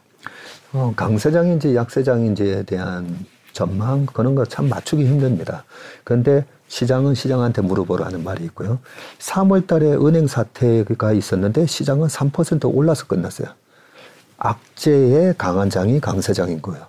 어, 0.72 0.94
강세장인지 0.96 1.76
약세장인지에 1.76 2.64
대한 2.64 3.26
전망 3.52 4.06
그런 4.06 4.36
거 4.36 4.46
참 4.46 4.70
맞추기 4.70 5.06
힘듭니다. 5.06 5.66
그런데 6.06 6.46
시장은 6.74 7.14
시장한테 7.14 7.62
물어보라 7.62 8.08
하는 8.08 8.24
말이 8.24 8.44
있고요. 8.46 8.80
3월 9.20 9.68
달에 9.68 9.94
은행 9.94 10.26
사태가 10.26 11.14
있었는데 11.14 11.68
시장은 11.68 12.08
3% 12.08 12.76
올라서 12.76 13.06
끝났어요. 13.06 13.48
악재의 14.40 15.36
강한 15.38 15.70
장이 15.70 16.00
강세장인 16.00 16.64
거예요. 16.64 16.88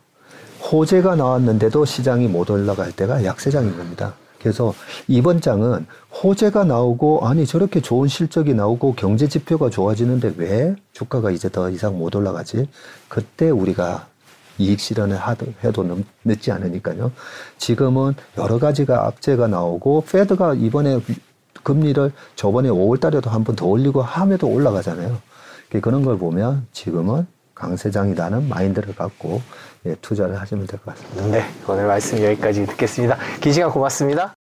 호재가 0.73 1.17
나왔는데도 1.17 1.85
시장이 1.85 2.29
못 2.29 2.49
올라갈 2.49 2.93
때가 2.93 3.25
약세장인 3.25 3.77
겁니다. 3.77 4.15
그래서 4.41 4.73
이번 5.07 5.43
장은 5.43 5.85
호재가 6.23 6.65
나오고 6.65 7.27
아니 7.29 7.45
저렇게 7.45 7.83
좋은 7.83 8.09
실적이 8.09 8.55
나오고 8.55 8.95
경제 8.95 9.29
지표가 9.29 9.69
좋아지는데 9.69 10.33
왜 10.39 10.77
주가가 10.93 11.31
이제 11.31 11.51
더 11.51 11.69
이상 11.69 11.99
못 11.99 12.17
올라가지? 12.17 12.71
그때 13.09 13.51
우리가 13.51 14.07
이익 14.59 14.81
실현을 14.81 15.17
하도, 15.17 15.47
해도 15.65 15.83
늦, 15.85 16.05
늦지 16.25 16.53
않으니까요. 16.53 17.13
지금은 17.59 18.15
여러 18.39 18.59
가지가 18.59 19.07
악재가 19.07 19.49
나오고 19.49 20.05
페드가 20.11 20.55
이번에 20.55 21.01
금리를 21.63 22.13
저번에 22.37 22.69
5월 22.69 23.01
달에도 23.01 23.31
한 23.31 23.43
번 23.45 23.57
더 23.57 23.67
올리고 23.67 24.03
함에도 24.03 24.49
올라가잖아요. 24.49 25.19
그런 25.83 26.05
걸 26.05 26.19
보면 26.19 26.67
지금은 26.73 27.27
강세장이라는 27.55 28.49
마인드를 28.49 28.95
갖고 28.95 29.41
예, 29.87 29.95
투자를 30.01 30.41
하시면 30.41 30.67
될 30.67 30.79
것 30.81 30.95
같습니다. 30.95 31.27
네, 31.39 31.45
오늘 31.69 31.87
말씀 31.87 32.23
여기까지 32.23 32.67
듣겠습니다. 32.67 33.17
긴 33.41 33.53
시간 33.53 33.71
고맙습니다. 33.71 34.34